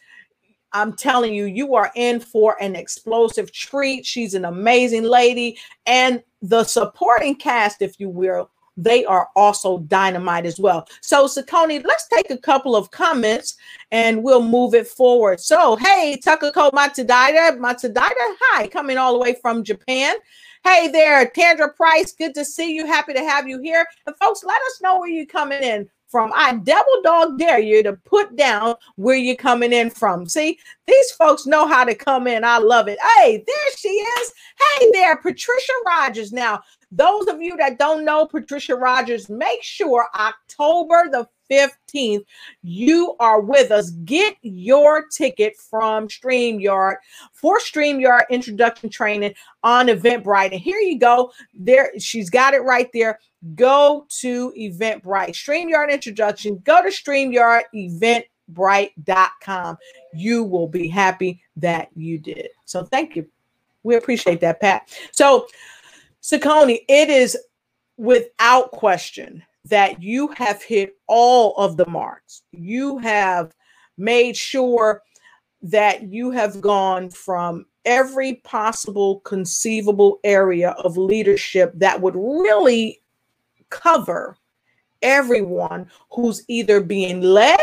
[0.72, 4.06] I'm telling you, you are in for an explosive treat.
[4.06, 5.58] She's an amazing lady.
[5.84, 10.88] And the supporting cast, if you will, they are also dynamite as well.
[11.02, 13.56] So, Sakoni, let's take a couple of comments
[13.90, 15.40] and we'll move it forward.
[15.40, 20.14] So, hey, Takako Matsudaira, Matsudaira, hi, coming all the way from Japan.
[20.64, 22.86] Hey there, Tandra Price, good to see you.
[22.86, 23.86] Happy to have you here.
[24.06, 26.32] And folks, let us know where you're coming in from.
[26.34, 30.28] I devil dog dare you to put down where you're coming in from.
[30.28, 32.44] See, these folks know how to come in.
[32.44, 32.98] I love it.
[33.16, 34.32] Hey, there she is.
[34.78, 36.32] Hey there, Patricia Rogers.
[36.32, 36.60] Now,
[36.91, 42.24] those of you that don't know Patricia Rogers, make sure October the 15th,
[42.62, 43.91] you are with us.
[43.91, 46.97] Get your ticket from StreamYard
[47.32, 50.53] for StreamYard introduction training on Eventbrite.
[50.53, 51.32] And here you go.
[51.55, 53.18] There, she's got it right there.
[53.55, 55.30] Go to Eventbrite.
[55.30, 56.59] StreamYard introduction.
[56.64, 57.62] Go to StreamYard
[58.51, 59.78] eventbrite.com.
[60.14, 62.49] You will be happy that you did.
[62.64, 63.26] So thank you.
[63.84, 64.89] We appreciate that, Pat.
[65.12, 65.47] So,
[66.28, 67.38] Sakoni, it is
[67.96, 72.42] without question that you have hit all of the marks.
[72.52, 73.54] You have
[73.96, 75.02] made sure
[75.62, 83.00] that you have gone from every possible conceivable area of leadership that would really
[83.70, 84.36] cover
[85.00, 87.58] everyone who's either being led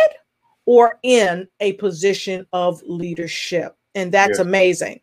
[0.65, 3.77] or in a position of leadership.
[3.93, 4.39] And that's yes.
[4.39, 5.01] amazing.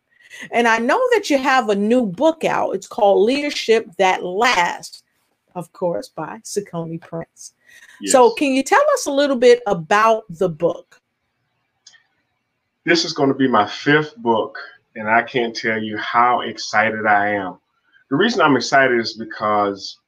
[0.51, 2.75] And I know that you have a new book out.
[2.75, 5.03] It's called Leadership That Lasts,
[5.55, 7.53] of course, by Sakoni Prince.
[8.01, 8.11] Yes.
[8.11, 10.99] So, can you tell us a little bit about the book?
[12.85, 14.57] This is going to be my fifth book,
[14.95, 17.57] and I can't tell you how excited I am.
[18.09, 19.99] The reason I'm excited is because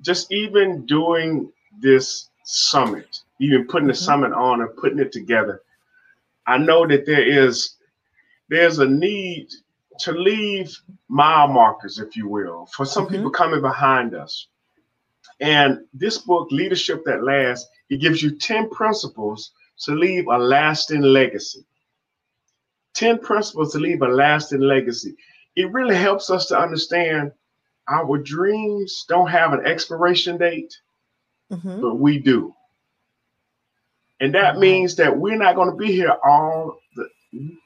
[0.00, 4.04] just even doing this summit, even putting the mm-hmm.
[4.04, 5.62] summit on and putting it together,
[6.46, 7.76] I know that there is
[8.48, 9.48] there's a need
[10.00, 10.76] to leave
[11.08, 13.16] mile markers, if you will, for some mm-hmm.
[13.16, 14.48] people coming behind us.
[15.40, 21.02] And this book, Leadership That Lasts, it gives you 10 principles to leave a lasting
[21.02, 21.64] legacy.
[22.94, 25.16] 10 principles to leave a lasting legacy.
[25.56, 27.32] It really helps us to understand
[27.88, 30.78] our dreams don't have an expiration date,
[31.52, 31.80] mm-hmm.
[31.80, 32.54] but we do.
[34.20, 34.60] And that mm-hmm.
[34.60, 37.08] means that we're not going to be here all the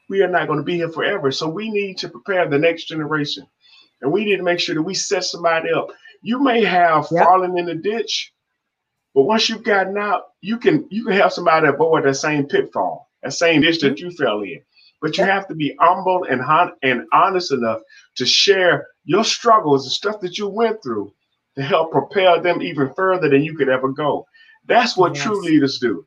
[0.08, 1.30] we are not going to be here forever.
[1.30, 3.46] So we need to prepare the next generation.
[4.00, 5.88] And we need to make sure that we set somebody up.
[6.22, 7.24] You may have yep.
[7.24, 8.32] fallen in the ditch,
[9.14, 13.10] but once you've gotten out, you can you can have somebody avoid that same pitfall,
[13.22, 13.88] that same ditch mm-hmm.
[13.88, 14.60] that you fell in.
[15.00, 16.42] But you have to be humble and
[16.82, 17.80] and honest enough
[18.16, 21.12] to share your struggles, the stuff that you went through,
[21.56, 24.26] to help propel them even further than you could ever go.
[24.66, 25.24] That's what yes.
[25.24, 26.04] true leaders do.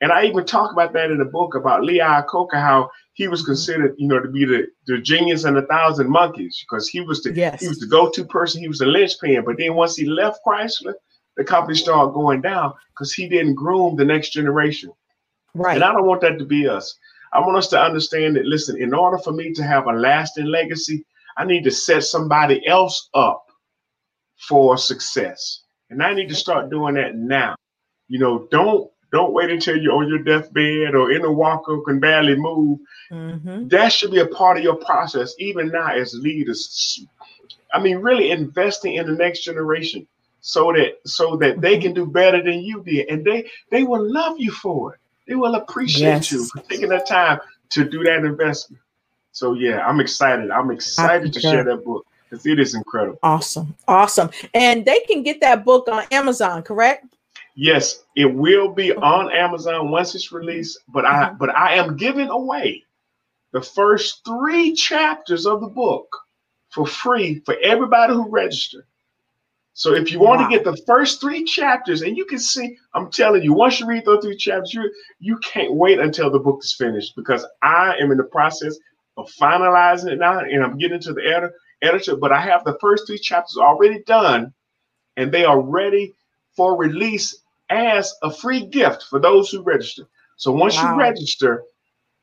[0.00, 3.40] And I even talk about that in the book about Lee Iacocca, how he was
[3.40, 3.52] mm-hmm.
[3.52, 7.22] considered, you know, to be the, the genius and a thousand monkeys because he was
[7.22, 7.60] the yes.
[7.60, 9.42] he was the go-to person, he was the linchpin.
[9.44, 10.94] But then once he left Chrysler,
[11.36, 14.92] the company started going down because he didn't groom the next generation.
[15.54, 15.76] Right.
[15.76, 16.98] And I don't want that to be us.
[17.32, 20.46] I want us to understand that, listen, in order for me to have a lasting
[20.46, 21.04] legacy,
[21.36, 23.46] I need to set somebody else up
[24.48, 25.62] for success.
[25.90, 27.54] And I need to start doing that now.
[28.08, 32.00] You know, don't don't wait until you're on your deathbed or in a walker can
[32.00, 32.80] barely move.
[33.10, 33.68] Mm-hmm.
[33.68, 37.04] That should be a part of your process, even now as leaders.
[37.72, 40.06] I mean, really investing in the next generation
[40.40, 41.82] so that so that they mm-hmm.
[41.82, 43.08] can do better than you did.
[43.08, 45.00] And they they will love you for it.
[45.26, 46.32] They will appreciate yes.
[46.32, 47.40] you for taking the time
[47.70, 48.82] to do that investment.
[49.32, 50.50] So yeah, I'm excited.
[50.50, 53.18] I'm excited to share that book because it is incredible.
[53.22, 53.76] Awesome.
[53.86, 54.30] Awesome.
[54.54, 57.15] And they can get that book on Amazon, correct?
[57.56, 61.04] Yes, it will be on Amazon once it's released, but.
[61.04, 62.84] I but I am giving away
[63.52, 66.06] the first 3 chapters of the book
[66.68, 68.84] for free for everybody who registered.
[69.72, 70.48] So if you want wow.
[70.48, 73.86] to get the first three chapters, and you can see, I'm telling you, once you
[73.86, 77.94] read those three chapters, you you can't wait until the book is finished because I
[78.00, 78.78] am in the process
[79.18, 81.54] of finalizing it now, and I'm getting to the editor.
[81.82, 84.54] Editor, but I have the first three chapters already done,
[85.18, 86.14] and they are ready
[86.56, 90.08] for release as a free gift for those who register.
[90.36, 90.92] So once wow.
[90.94, 91.62] you register,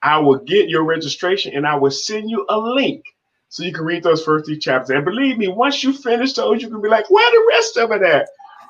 [0.02, 3.04] I will get your registration and I will send you a link
[3.50, 4.90] so you can read those first three chapters.
[4.90, 7.92] And believe me, once you finish those, you can be like, where the rest of
[7.92, 8.28] it at?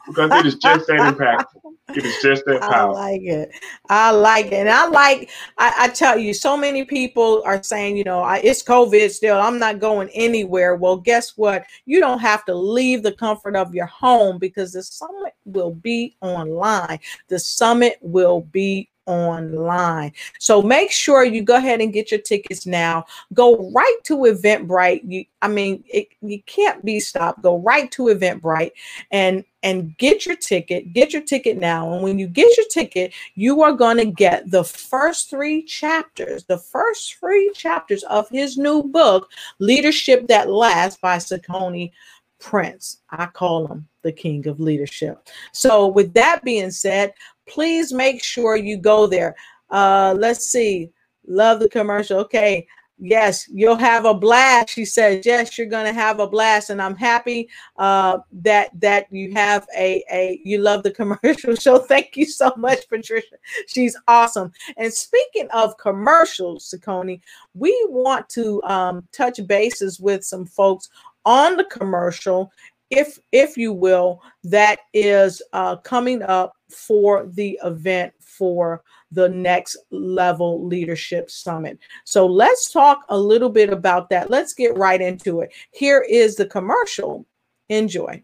[0.07, 1.73] Because it is just that impactful.
[1.95, 2.97] It is just that powerful.
[2.97, 3.51] I like it.
[3.89, 4.53] I like it.
[4.53, 8.37] And I like, I, I tell you, so many people are saying, you know, I,
[8.37, 9.39] it's COVID still.
[9.39, 10.75] I'm not going anywhere.
[10.75, 11.63] Well, guess what?
[11.85, 16.15] You don't have to leave the comfort of your home because the summit will be
[16.21, 16.99] online.
[17.27, 20.11] The summit will be online.
[20.39, 23.05] So make sure you go ahead and get your tickets now.
[23.33, 25.01] Go right to Eventbrite.
[25.05, 27.41] You, I mean, it, you can't be stopped.
[27.41, 28.71] Go right to Eventbrite
[29.11, 30.91] and and get your ticket.
[30.93, 31.93] Get your ticket now.
[31.93, 36.43] And when you get your ticket, you are going to get the first three chapters,
[36.43, 41.91] the first three chapters of his new book, Leadership That Lasts by Sakoni
[42.39, 42.99] Prince.
[43.09, 45.29] I call him the king of leadership.
[45.53, 47.13] So, with that being said,
[47.47, 49.35] please make sure you go there.
[49.69, 50.91] Uh, let's see.
[51.27, 52.19] Love the commercial.
[52.19, 52.67] Okay.
[52.99, 54.69] Yes, you'll have a blast.
[54.69, 59.11] She says, "Yes, you're going to have a blast," and I'm happy uh, that that
[59.11, 61.79] you have a a you love the commercial show.
[61.79, 63.35] Thank you so much, Patricia.
[63.67, 64.51] She's awesome.
[64.77, 67.19] And speaking of commercials, Sakoni,
[67.55, 70.89] we want to um, touch bases with some folks
[71.25, 72.51] on the commercial
[72.93, 79.77] if if you will, that is uh, coming up for the event for the next
[79.91, 81.79] level leadership summit.
[82.05, 84.29] So let's talk a little bit about that.
[84.29, 85.51] Let's get right into it.
[85.71, 87.25] Here is the commercial.
[87.69, 88.23] Enjoy.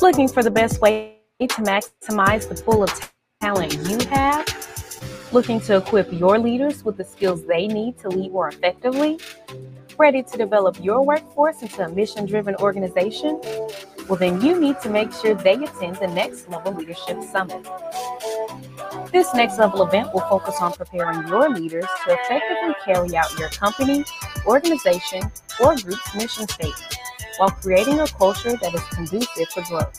[0.00, 3.09] Looking for the best way to maximize the pool of
[3.40, 4.46] talent you have,
[5.32, 9.18] looking to equip your leaders with the skills they need to lead more effectively,
[9.96, 13.40] ready to develop your workforce into a mission driven organization,
[14.10, 17.66] well, then you need to make sure they attend the Next Level Leadership Summit.
[19.10, 23.48] This next level event will focus on preparing your leaders to effectively carry out your
[23.48, 24.04] company,
[24.44, 25.22] organization,
[25.64, 26.98] or group's mission statement
[27.38, 29.98] while creating a culture that is conducive for growth.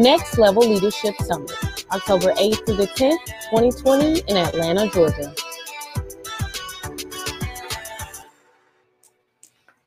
[0.00, 1.52] Next Level Leadership Summit,
[1.92, 5.34] October 8th through the 10th, 2020, in Atlanta, Georgia.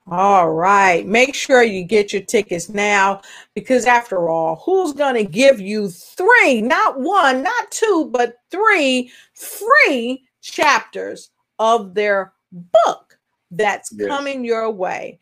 [0.05, 1.03] All right.
[1.07, 3.21] Make sure you get your tickets now
[3.55, 9.11] because, after all, who's going to give you three, not one, not two, but three
[9.33, 13.17] free chapters of their book
[13.49, 14.09] that's yes.
[14.09, 15.19] coming your way?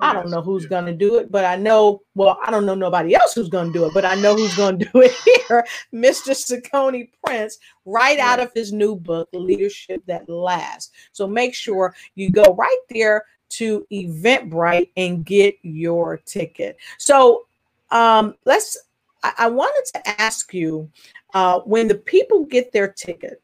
[0.00, 2.74] I don't know who's going to do it, but I know, well, I don't know
[2.74, 5.12] nobody else who's going to do it, but I know who's going to do it
[5.24, 5.66] here.
[5.92, 6.30] Mr.
[6.30, 10.92] Sakoni Prince, right out of his new book, Leadership That Lasts.
[11.12, 16.76] So make sure you go right there to Eventbrite and get your ticket.
[16.98, 17.46] So
[17.90, 18.78] um, let's,
[19.24, 20.88] I, I wanted to ask you
[21.34, 23.42] uh, when the people get their ticket,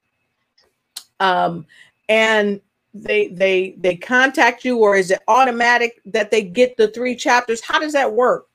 [1.21, 1.67] um,
[2.09, 2.61] and
[2.95, 7.61] they they they contact you or is it automatic that they get the three chapters
[7.61, 8.47] how does that work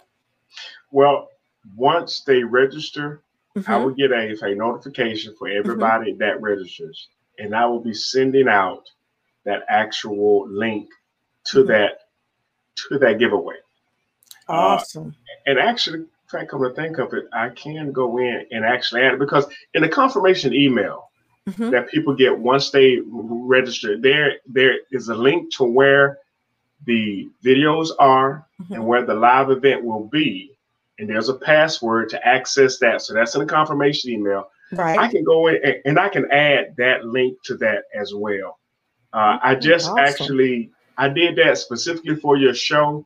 [0.91, 1.27] well
[1.75, 3.21] once they register
[3.57, 3.69] mm-hmm.
[3.69, 5.59] i will get a, a notification for mm-hmm.
[5.59, 6.19] everybody mm-hmm.
[6.19, 8.89] that registers and i will be sending out
[9.43, 10.87] that actual link
[11.43, 11.67] to mm-hmm.
[11.67, 11.99] that
[12.75, 13.55] to that giveaway
[14.47, 18.19] uh, awesome uh, and actually if I come to think of it, I can go
[18.19, 21.09] in and actually add it because in the confirmation email,
[21.49, 21.69] mm-hmm.
[21.71, 23.97] that people get once they register.
[23.97, 26.19] There, there is a link to where
[26.85, 28.73] the videos are mm-hmm.
[28.73, 30.51] and where the live event will be.
[30.97, 33.01] And there's a password to access that.
[33.01, 34.49] So that's in the confirmation email.
[34.71, 34.99] Right.
[34.99, 38.59] I can go in and, and I can add that link to that as well.
[39.13, 39.99] Uh, I just awesome.
[39.99, 43.05] actually I did that specifically for your show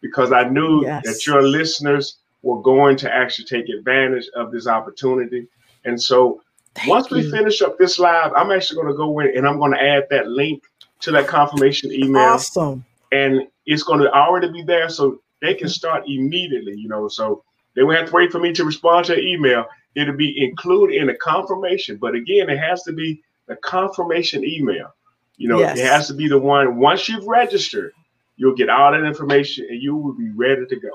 [0.00, 1.04] because I knew yes.
[1.04, 5.48] that your listeners were going to actually take advantage of this opportunity.
[5.84, 6.42] And so
[6.74, 7.18] Thank once you.
[7.18, 9.82] we finish up this live, I'm actually going to go in and I'm going to
[9.82, 10.64] add that link
[11.00, 12.22] to that confirmation email.
[12.22, 12.84] Awesome.
[13.12, 17.08] And it's going to already be there so they can start immediately, you know.
[17.08, 17.44] So
[17.76, 19.66] they won't have to wait for me to respond to an email.
[19.94, 21.96] It'll be included in the confirmation.
[21.96, 24.92] But again, it has to be the confirmation email.
[25.36, 25.78] You know, yes.
[25.78, 27.92] it has to be the one once you've registered,
[28.36, 30.90] you'll get all that information and you will be ready to go.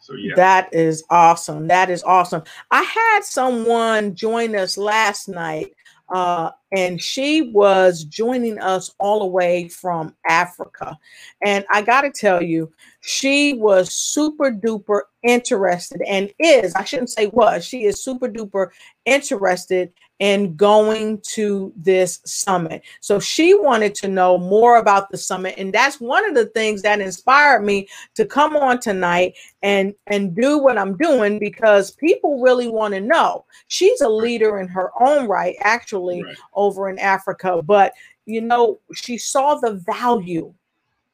[0.00, 0.34] So yeah.
[0.36, 1.68] That is awesome.
[1.68, 2.42] That is awesome.
[2.70, 5.74] I had someone join us last night
[6.10, 10.98] uh, and she was joining us all the way from Africa.
[11.42, 17.10] And I got to tell you, she was super duper interested and is, I shouldn't
[17.10, 18.68] say was, she is super duper
[19.04, 22.82] interested in going to this summit.
[23.00, 26.82] So she wanted to know more about the summit and that's one of the things
[26.82, 32.40] that inspired me to come on tonight and and do what I'm doing because people
[32.40, 33.46] really want to know.
[33.68, 36.36] She's a leader in her own right actually right.
[36.54, 37.92] over in Africa, but
[38.26, 40.54] you know, she saw the value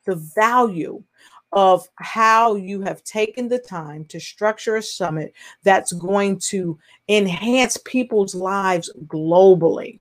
[0.06, 1.02] the value
[1.52, 5.32] of how you have taken the time to structure a summit
[5.62, 6.78] that's going to
[7.08, 10.00] enhance people's lives globally.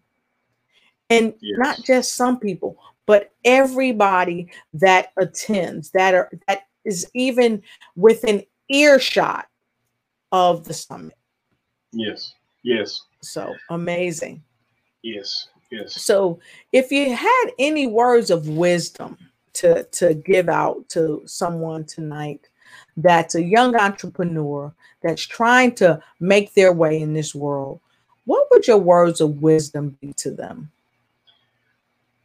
[1.10, 1.58] And yes.
[1.58, 7.62] not just some people, but everybody that attends, that are that is even
[7.96, 9.48] within earshot
[10.32, 11.16] of the summit.
[11.92, 12.34] Yes.
[12.64, 13.04] Yes.
[13.22, 14.44] So amazing.
[15.04, 15.48] Yes.
[15.72, 16.02] Yes.
[16.02, 16.40] So
[16.72, 19.18] if you had any words of wisdom
[19.56, 22.48] to to give out to someone tonight
[22.98, 27.80] that's a young entrepreneur that's trying to make their way in this world.
[28.26, 30.72] What would your words of wisdom be to them?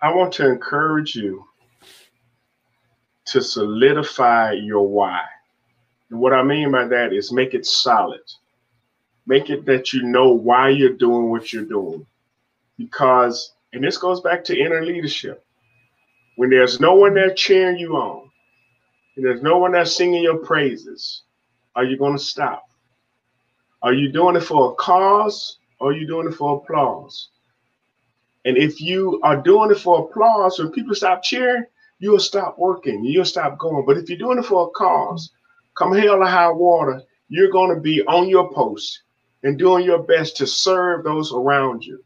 [0.00, 1.44] I want to encourage you
[3.26, 5.22] to solidify your why.
[6.10, 8.22] And what i mean by that is make it solid.
[9.26, 12.06] Make it that you know why you're doing what you're doing.
[12.78, 15.44] Because and this goes back to inner leadership
[16.41, 18.30] when there's no one there cheering you on,
[19.14, 21.24] and there's no one there singing your praises,
[21.76, 22.64] are you going to stop?
[23.82, 27.28] Are you doing it for a cause or are you doing it for applause?
[28.47, 31.66] And if you are doing it for applause, when people stop cheering,
[31.99, 33.84] you'll stop working, you'll stop going.
[33.84, 35.32] But if you're doing it for a cause,
[35.76, 39.03] come hell or high water, you're going to be on your post
[39.43, 42.03] and doing your best to serve those around you.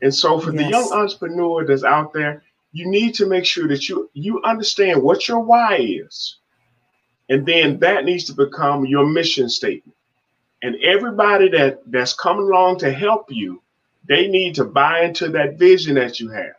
[0.00, 0.64] And so, for yes.
[0.64, 2.42] the young entrepreneur that's out there,
[2.72, 6.38] you need to make sure that you you understand what your why is.
[7.28, 9.96] And then that needs to become your mission statement.
[10.62, 13.62] And everybody that that's coming along to help you
[14.08, 16.54] they need to buy into that vision that you have.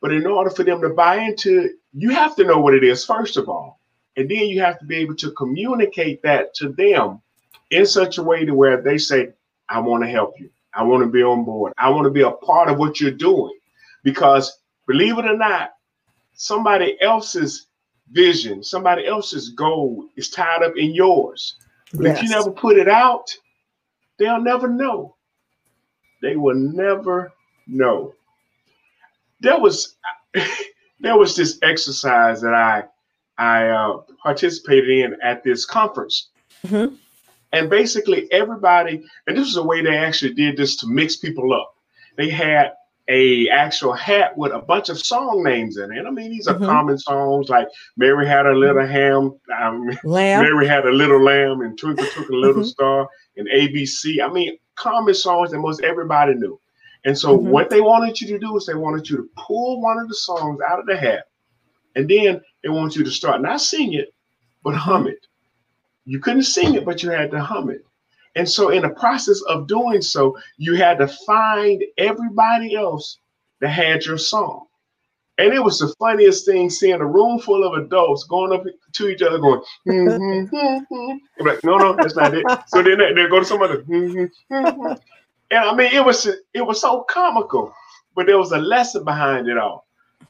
[0.00, 2.84] But in order for them to buy into it you have to know what it
[2.84, 3.78] is first of all.
[4.16, 7.20] And then you have to be able to communicate that to them
[7.70, 9.30] in such a way to where they say
[9.68, 10.50] i want to help you.
[10.74, 11.72] I want to be on board.
[11.78, 13.56] I want to be a part of what you're doing.
[14.02, 14.61] Because
[14.92, 15.70] believe it or not,
[16.34, 17.68] somebody else's
[18.10, 21.56] vision, somebody else's goal is tied up in yours.
[21.94, 22.18] But yes.
[22.18, 23.34] if you never put it out,
[24.18, 25.16] they'll never know.
[26.20, 27.32] They will never
[27.66, 28.14] know.
[29.40, 29.96] There was
[31.00, 32.84] there was this exercise that I
[33.38, 36.28] I uh, participated in at this conference.
[36.66, 36.96] Mm-hmm.
[37.54, 41.52] And basically everybody, and this is a way they actually did this to mix people
[41.52, 41.74] up.
[42.16, 42.72] They had
[43.08, 46.06] a actual hat with a bunch of song names in it.
[46.06, 46.64] I mean, these are mm-hmm.
[46.64, 50.42] common songs like Mary Had a Little Ham, um, lamb.
[50.42, 52.68] Mary Had a Little Lamb, and Twinkle Twinkle Little mm-hmm.
[52.68, 54.22] Star, and ABC.
[54.22, 56.60] I mean, common songs that most everybody knew.
[57.04, 57.48] And so, mm-hmm.
[57.48, 60.14] what they wanted you to do is they wanted you to pull one of the
[60.14, 61.24] songs out of the hat,
[61.96, 64.14] and then they want you to start not sing it,
[64.62, 65.26] but hum it.
[66.04, 67.84] You couldn't sing it, but you had to hum it.
[68.34, 73.18] And so, in the process of doing so, you had to find everybody else
[73.60, 74.66] that had your song.
[75.38, 79.08] And it was the funniest thing seeing a room full of adults going up to
[79.08, 82.44] each other, going, mm-hmm, like, no, no, that's not it.
[82.66, 84.92] So then they, they go to some other, mm-hmm, mm-hmm.
[85.50, 87.74] and I mean, it was it was so comical,
[88.14, 89.86] but there was a lesson behind it all,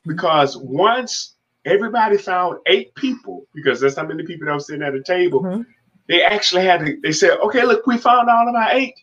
[0.07, 1.35] because once
[1.65, 5.43] everybody found eight people, because that's how many people that were sitting at the table,
[5.43, 5.63] mm-hmm
[6.13, 8.95] they actually had to, they said, okay, look, we found all of our eight.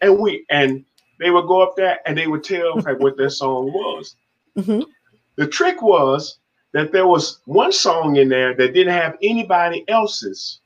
[0.00, 0.82] And we, and
[1.20, 4.16] they would go up there and they would tell like what their song was.
[4.56, 4.80] Mm-hmm.
[5.36, 6.38] The trick was
[6.72, 10.60] that there was one song in there that didn't have anybody else's.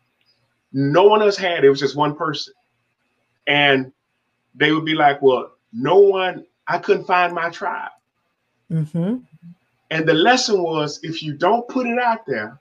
[0.72, 1.64] No one else had it.
[1.64, 2.54] It was just one person.
[3.48, 3.92] And
[4.54, 7.90] they would be like, well, no one, I couldn't find my tribe.
[8.70, 9.16] Mm-hmm.
[9.90, 12.60] And the lesson was if you don't put it out there,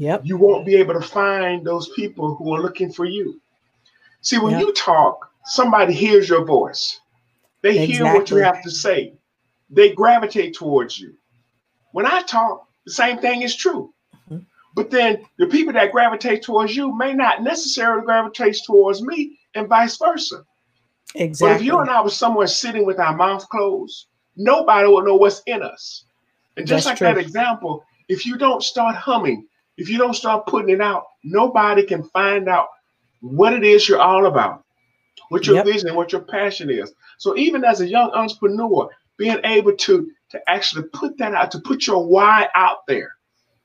[0.00, 0.22] Yep.
[0.24, 3.38] you won't be able to find those people who are looking for you.
[4.22, 4.60] See, when Yep.
[4.60, 7.00] you talk, somebody hears your voice.
[7.60, 9.12] They hear what you have to say.
[9.68, 11.12] They gravitate towards you.
[11.92, 13.92] When I talk, the same thing is true.
[14.30, 14.46] Mhm.
[14.74, 19.68] But then the people that gravitate towards you may not necessarily gravitate towards me, and
[19.68, 20.46] vice versa.
[21.12, 21.56] But Exactly.
[21.56, 25.42] if you and I were somewhere sitting with our mouth closed, nobody will know what's
[25.46, 26.04] in us.
[26.56, 29.46] And just That's like that example, if you don't start humming,
[29.80, 32.68] if you don't start putting it out, nobody can find out
[33.22, 34.64] what it is you're all about,
[35.30, 35.66] what your Yep.
[35.66, 36.92] vision, what your passion is.
[37.18, 41.60] So even as a young entrepreneur, being able to to actually put that out, to
[41.60, 43.12] put your why out there,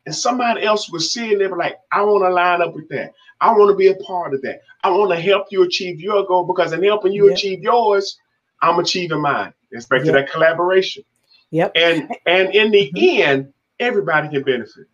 [0.08, 2.76] and somebody else will see it and they'll be like, I want to line up
[2.76, 3.14] with that.
[3.42, 4.62] I want to be a part of that.
[4.84, 7.36] I want to help you achieve your goal because in helping you Yep.
[7.36, 8.20] achieve yours,
[8.62, 9.54] I'm achieving mine.
[9.72, 11.04] It's back to that collaboration.
[11.52, 11.72] Yep.
[11.76, 13.20] And and in the Mhm.
[13.22, 14.88] end, everybody can benefit.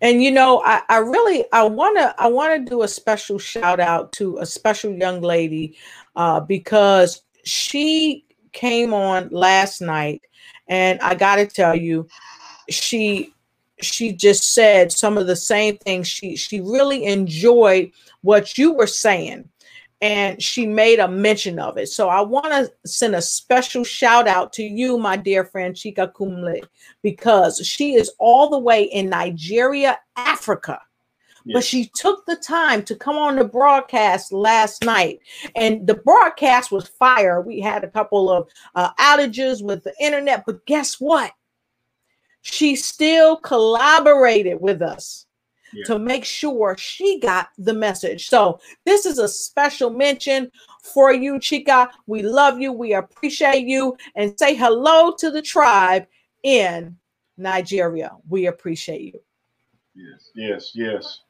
[0.00, 4.12] And you know, I, I really I wanna I wanna do a special shout out
[4.12, 5.76] to a special young lady
[6.16, 10.22] uh, because she came on last night
[10.68, 12.08] and I gotta tell you,
[12.68, 13.32] she
[13.80, 16.08] she just said some of the same things.
[16.08, 17.90] She she really enjoyed
[18.22, 19.48] what you were saying
[20.00, 21.88] and she made a mention of it.
[21.88, 26.12] So I want to send a special shout out to you, my dear friend Chika
[26.12, 26.64] Kumle,
[27.02, 30.80] because she is all the way in Nigeria, Africa.
[31.52, 35.20] But she took the time to come on the broadcast last night,
[35.54, 37.40] and the broadcast was fire.
[37.40, 41.30] We had a couple of uh, outages with the internet, but guess what?
[42.40, 45.25] She still collaborated with us
[45.72, 45.84] Yeah.
[45.86, 48.28] to make sure she got the message.
[48.28, 50.50] So, this is a special mention
[50.82, 51.88] for you, Chika.
[52.06, 56.06] We love you, we appreciate you, and say hello to the tribe
[56.42, 56.96] in
[57.36, 58.12] Nigeria.
[58.28, 59.20] We appreciate you.
[59.94, 61.20] Yes, yes, yes.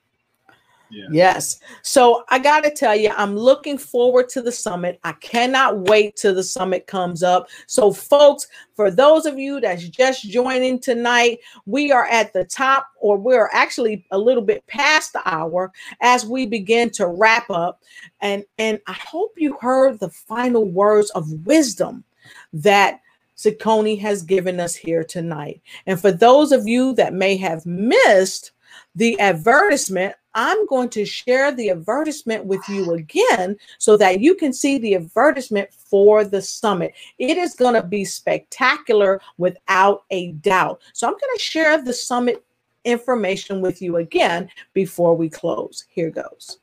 [0.91, 1.61] Yes.
[1.83, 5.01] So I got to tell you, I'm looking forward to the summit.
[5.05, 7.49] I cannot wait till the summit comes up.
[7.67, 12.89] So, folks, for those of you that's just joining tonight, we are at the top,
[13.01, 17.83] or we're actually a little bit past the hour as we begin to wrap up.
[18.21, 22.05] And, and I hope you heard the final words of wisdom
[22.53, 23.01] that
[23.37, 25.61] Sakoni has given us here tonight.
[25.87, 28.53] And for those of you that may have missed
[28.97, 34.53] the advertisement, I'm going to share the advertisement with you again so that you can
[34.53, 36.95] see the advertisement for the summit.
[37.19, 40.83] It is going to be spectacular without a doubt.
[40.93, 42.45] So I'm going to share the summit
[42.85, 45.85] information with you again before we close.
[45.89, 46.59] Here goes.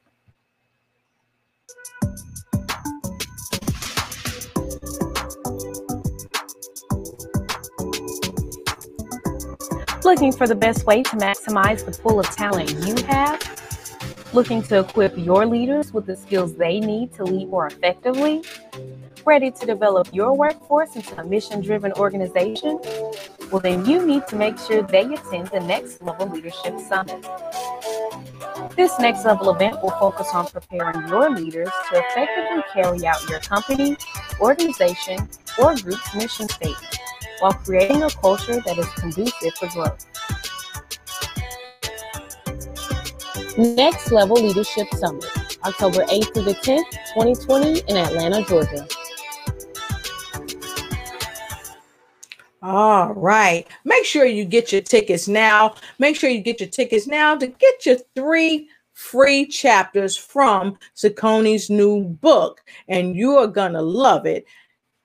[10.04, 13.40] Looking for the best way to maximize the pool of talent you have?
[14.34, 18.44] Looking to equip your leaders with the skills they need to lead more effectively?
[19.26, 22.82] Ready to develop your workforce into a mission driven organization?
[23.50, 27.26] Well, then you need to make sure they attend the Next Level Leadership Summit.
[28.76, 33.40] This next level event will focus on preparing your leaders to effectively carry out your
[33.40, 33.96] company,
[34.42, 36.93] organization, or group's mission statement
[37.44, 40.08] while creating a culture that is conducive for growth.
[43.58, 45.26] Next Level Leadership Summit,
[45.66, 48.88] October 8th through the 10th, 2020, in Atlanta, Georgia.
[52.62, 53.68] All right.
[53.84, 55.76] Make sure you get your tickets now.
[56.00, 61.70] Make sure you get your tickets now to get your three free chapters from Sakoni's
[61.70, 64.46] new book, and you are going to love it.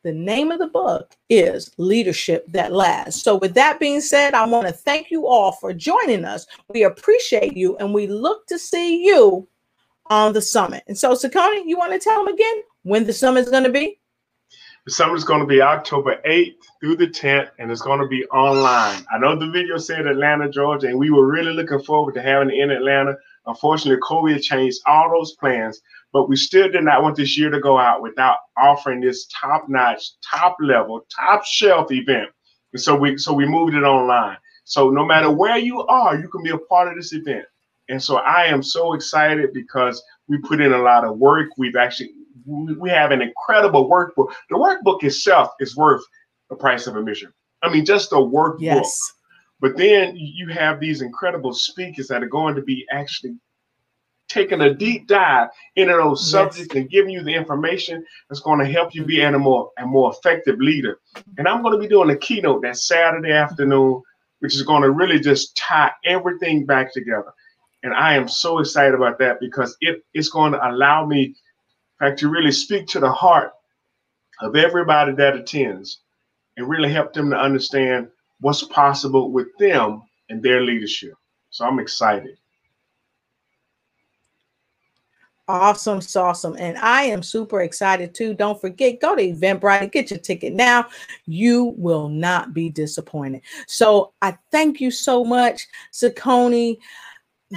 [0.05, 3.21] The name of the book is Leadership That Lasts.
[3.23, 6.47] So, with that being said, I want to thank you all for joining us.
[6.69, 9.49] We appreciate you and we look to see you
[10.09, 10.85] on the summit.
[10.87, 13.71] And so, Sakoni, you want to tell them again when the summit is going to
[13.71, 13.99] be?
[14.87, 18.07] The summit is going to be October 8th through the 10th, and it's going to
[18.07, 19.05] be online.
[19.13, 22.51] I know the video said Atlanta, Georgia, and we were really looking forward to having
[22.51, 23.17] it in Atlanta.
[23.47, 25.81] Unfortunately, COVID changed all those plans,
[26.19, 30.03] but we still did not want this year to go out without offering this top-notch,
[30.29, 32.29] top-level, top-shelf event.
[32.73, 34.37] And so we so we moved it online.
[34.65, 37.45] So no matter where you are, you can be a part of this event.
[37.89, 41.51] And so I am so excited because we put in a lot of work.
[41.57, 42.11] We've actually
[42.45, 44.33] we have an incredible workbook.
[44.51, 46.03] The workbook itself is worth
[46.51, 47.33] the price of admission.
[47.63, 49.13] I mean, just the workbook Yes.
[49.61, 53.37] But then you have these incredible speakers that are going to be actually
[54.29, 56.31] taking a deep dive into those yes.
[56.31, 59.87] subjects and giving you the information that's going to help you be a more a
[59.87, 60.99] more effective leader.
[61.37, 64.03] And I'm going to be doing a keynote that Saturday afternoon,
[64.41, 67.33] which is going to really just tie everything back together.
[67.83, 71.35] And I am so excited about that because it, it's going to allow me, in
[71.99, 73.53] fact, to really speak to the heart
[74.41, 76.01] of everybody that attends
[76.57, 78.09] and really help them to understand
[78.41, 81.15] what's possible with them and their leadership.
[81.51, 82.37] So I'm excited.
[85.49, 86.57] Awesome, awesome.
[86.59, 88.35] And I am super excited too.
[88.35, 90.87] Don't forget, go to Eventbrite and get your ticket now.
[91.25, 93.41] You will not be disappointed.
[93.67, 96.77] So I thank you so much, Sakoni,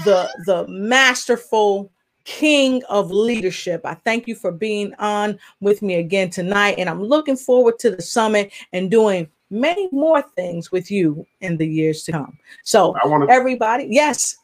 [0.05, 1.91] the the masterful
[2.23, 3.81] king of leadership.
[3.84, 6.76] I thank you for being on with me again tonight.
[6.77, 11.57] And I'm looking forward to the summit and doing many more things with you in
[11.57, 12.38] the years to come.
[12.63, 14.38] So I want to everybody, yes.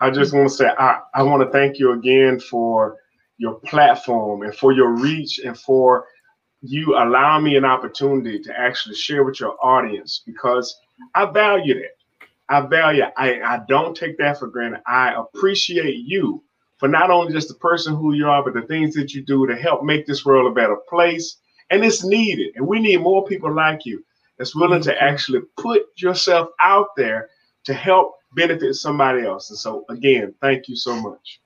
[0.00, 2.96] I just want to say I, I want to thank you again for
[3.38, 6.06] your platform and for your reach and for
[6.62, 10.74] you allowing me an opportunity to actually share with your audience because
[11.14, 11.90] I value that.
[12.48, 14.80] I value I, I don't take that for granted.
[14.86, 16.42] I appreciate you
[16.78, 19.46] for not only just the person who you are, but the things that you do
[19.46, 21.36] to help make this world a better place.
[21.70, 22.52] And it's needed.
[22.56, 24.04] And we need more people like you
[24.38, 27.30] that's willing to actually put yourself out there
[27.64, 29.50] to help benefit somebody else.
[29.50, 31.40] And so, again, thank you so much.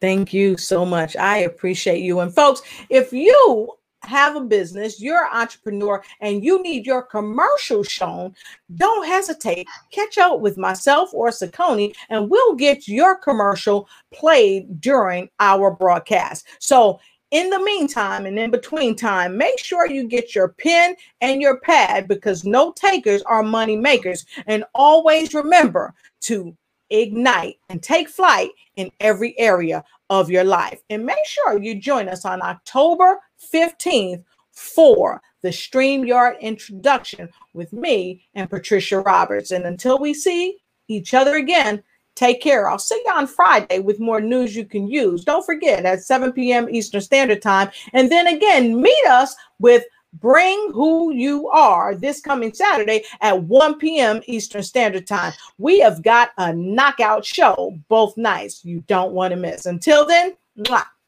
[0.00, 1.16] Thank you so much.
[1.16, 2.20] I appreciate you.
[2.20, 3.70] And, folks, if you
[4.02, 8.34] have a business, you're an entrepreneur, and you need your commercial shown,
[8.76, 9.66] don't hesitate.
[9.90, 16.46] Catch up with myself or Sakoni, and we'll get your commercial played during our broadcast.
[16.58, 17.00] So
[17.34, 21.58] in the meantime and in between time, make sure you get your pen and your
[21.58, 24.24] pad because no takers are money makers.
[24.46, 26.56] And always remember to
[26.90, 30.80] ignite and take flight in every area of your life.
[30.90, 33.18] And make sure you join us on October
[33.52, 39.50] 15th for the StreamYard introduction with me and Patricia Roberts.
[39.50, 41.82] And until we see each other again,
[42.14, 42.68] Take care.
[42.68, 45.24] I'll see you on Friday with more news you can use.
[45.24, 46.68] Don't forget at 7 p.m.
[46.70, 47.70] Eastern Standard Time.
[47.92, 49.84] And then again, meet us with
[50.20, 54.20] Bring Who You Are this coming Saturday at 1 p.m.
[54.26, 55.32] Eastern Standard Time.
[55.58, 59.66] We have got a knockout show both nights you don't want to miss.
[59.66, 60.36] Until then,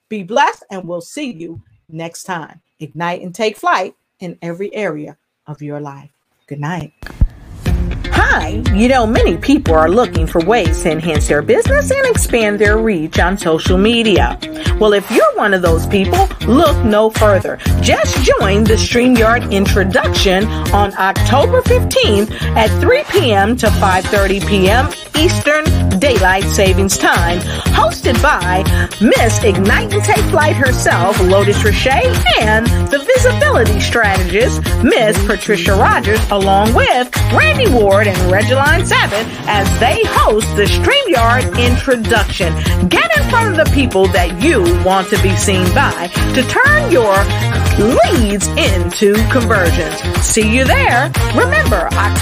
[0.09, 2.61] be blessed, and we'll see you next time.
[2.81, 5.17] Ignite and take flight in every area
[5.47, 6.11] of your life.
[6.49, 6.93] Good night.
[8.19, 12.59] Hi, you know, many people are looking for ways to enhance their business and expand
[12.59, 14.39] their reach on social media.
[14.81, 17.59] Well, if you're one of those people, look no further.
[17.83, 23.57] Just join the StreamYard introduction on October 15th at 3 p.m.
[23.57, 24.89] to 5.30 p.m.
[25.17, 25.65] Eastern
[25.99, 27.39] Daylight Savings Time,
[27.73, 28.63] hosted by
[29.01, 32.07] Miss Ignite and Take Flight herself, Lotus Richey,
[32.41, 39.67] and the visibility strategist, Miss Patricia Rogers, along with Randy Ward and Regeline Sabbath as
[39.81, 42.55] they host the StreamYard introduction.
[42.89, 46.91] Get in front of the people that you want to be seen by to turn
[46.93, 47.17] your
[47.79, 49.97] leads into conversions.
[50.25, 51.11] See you there.
[51.35, 52.17] Remember, October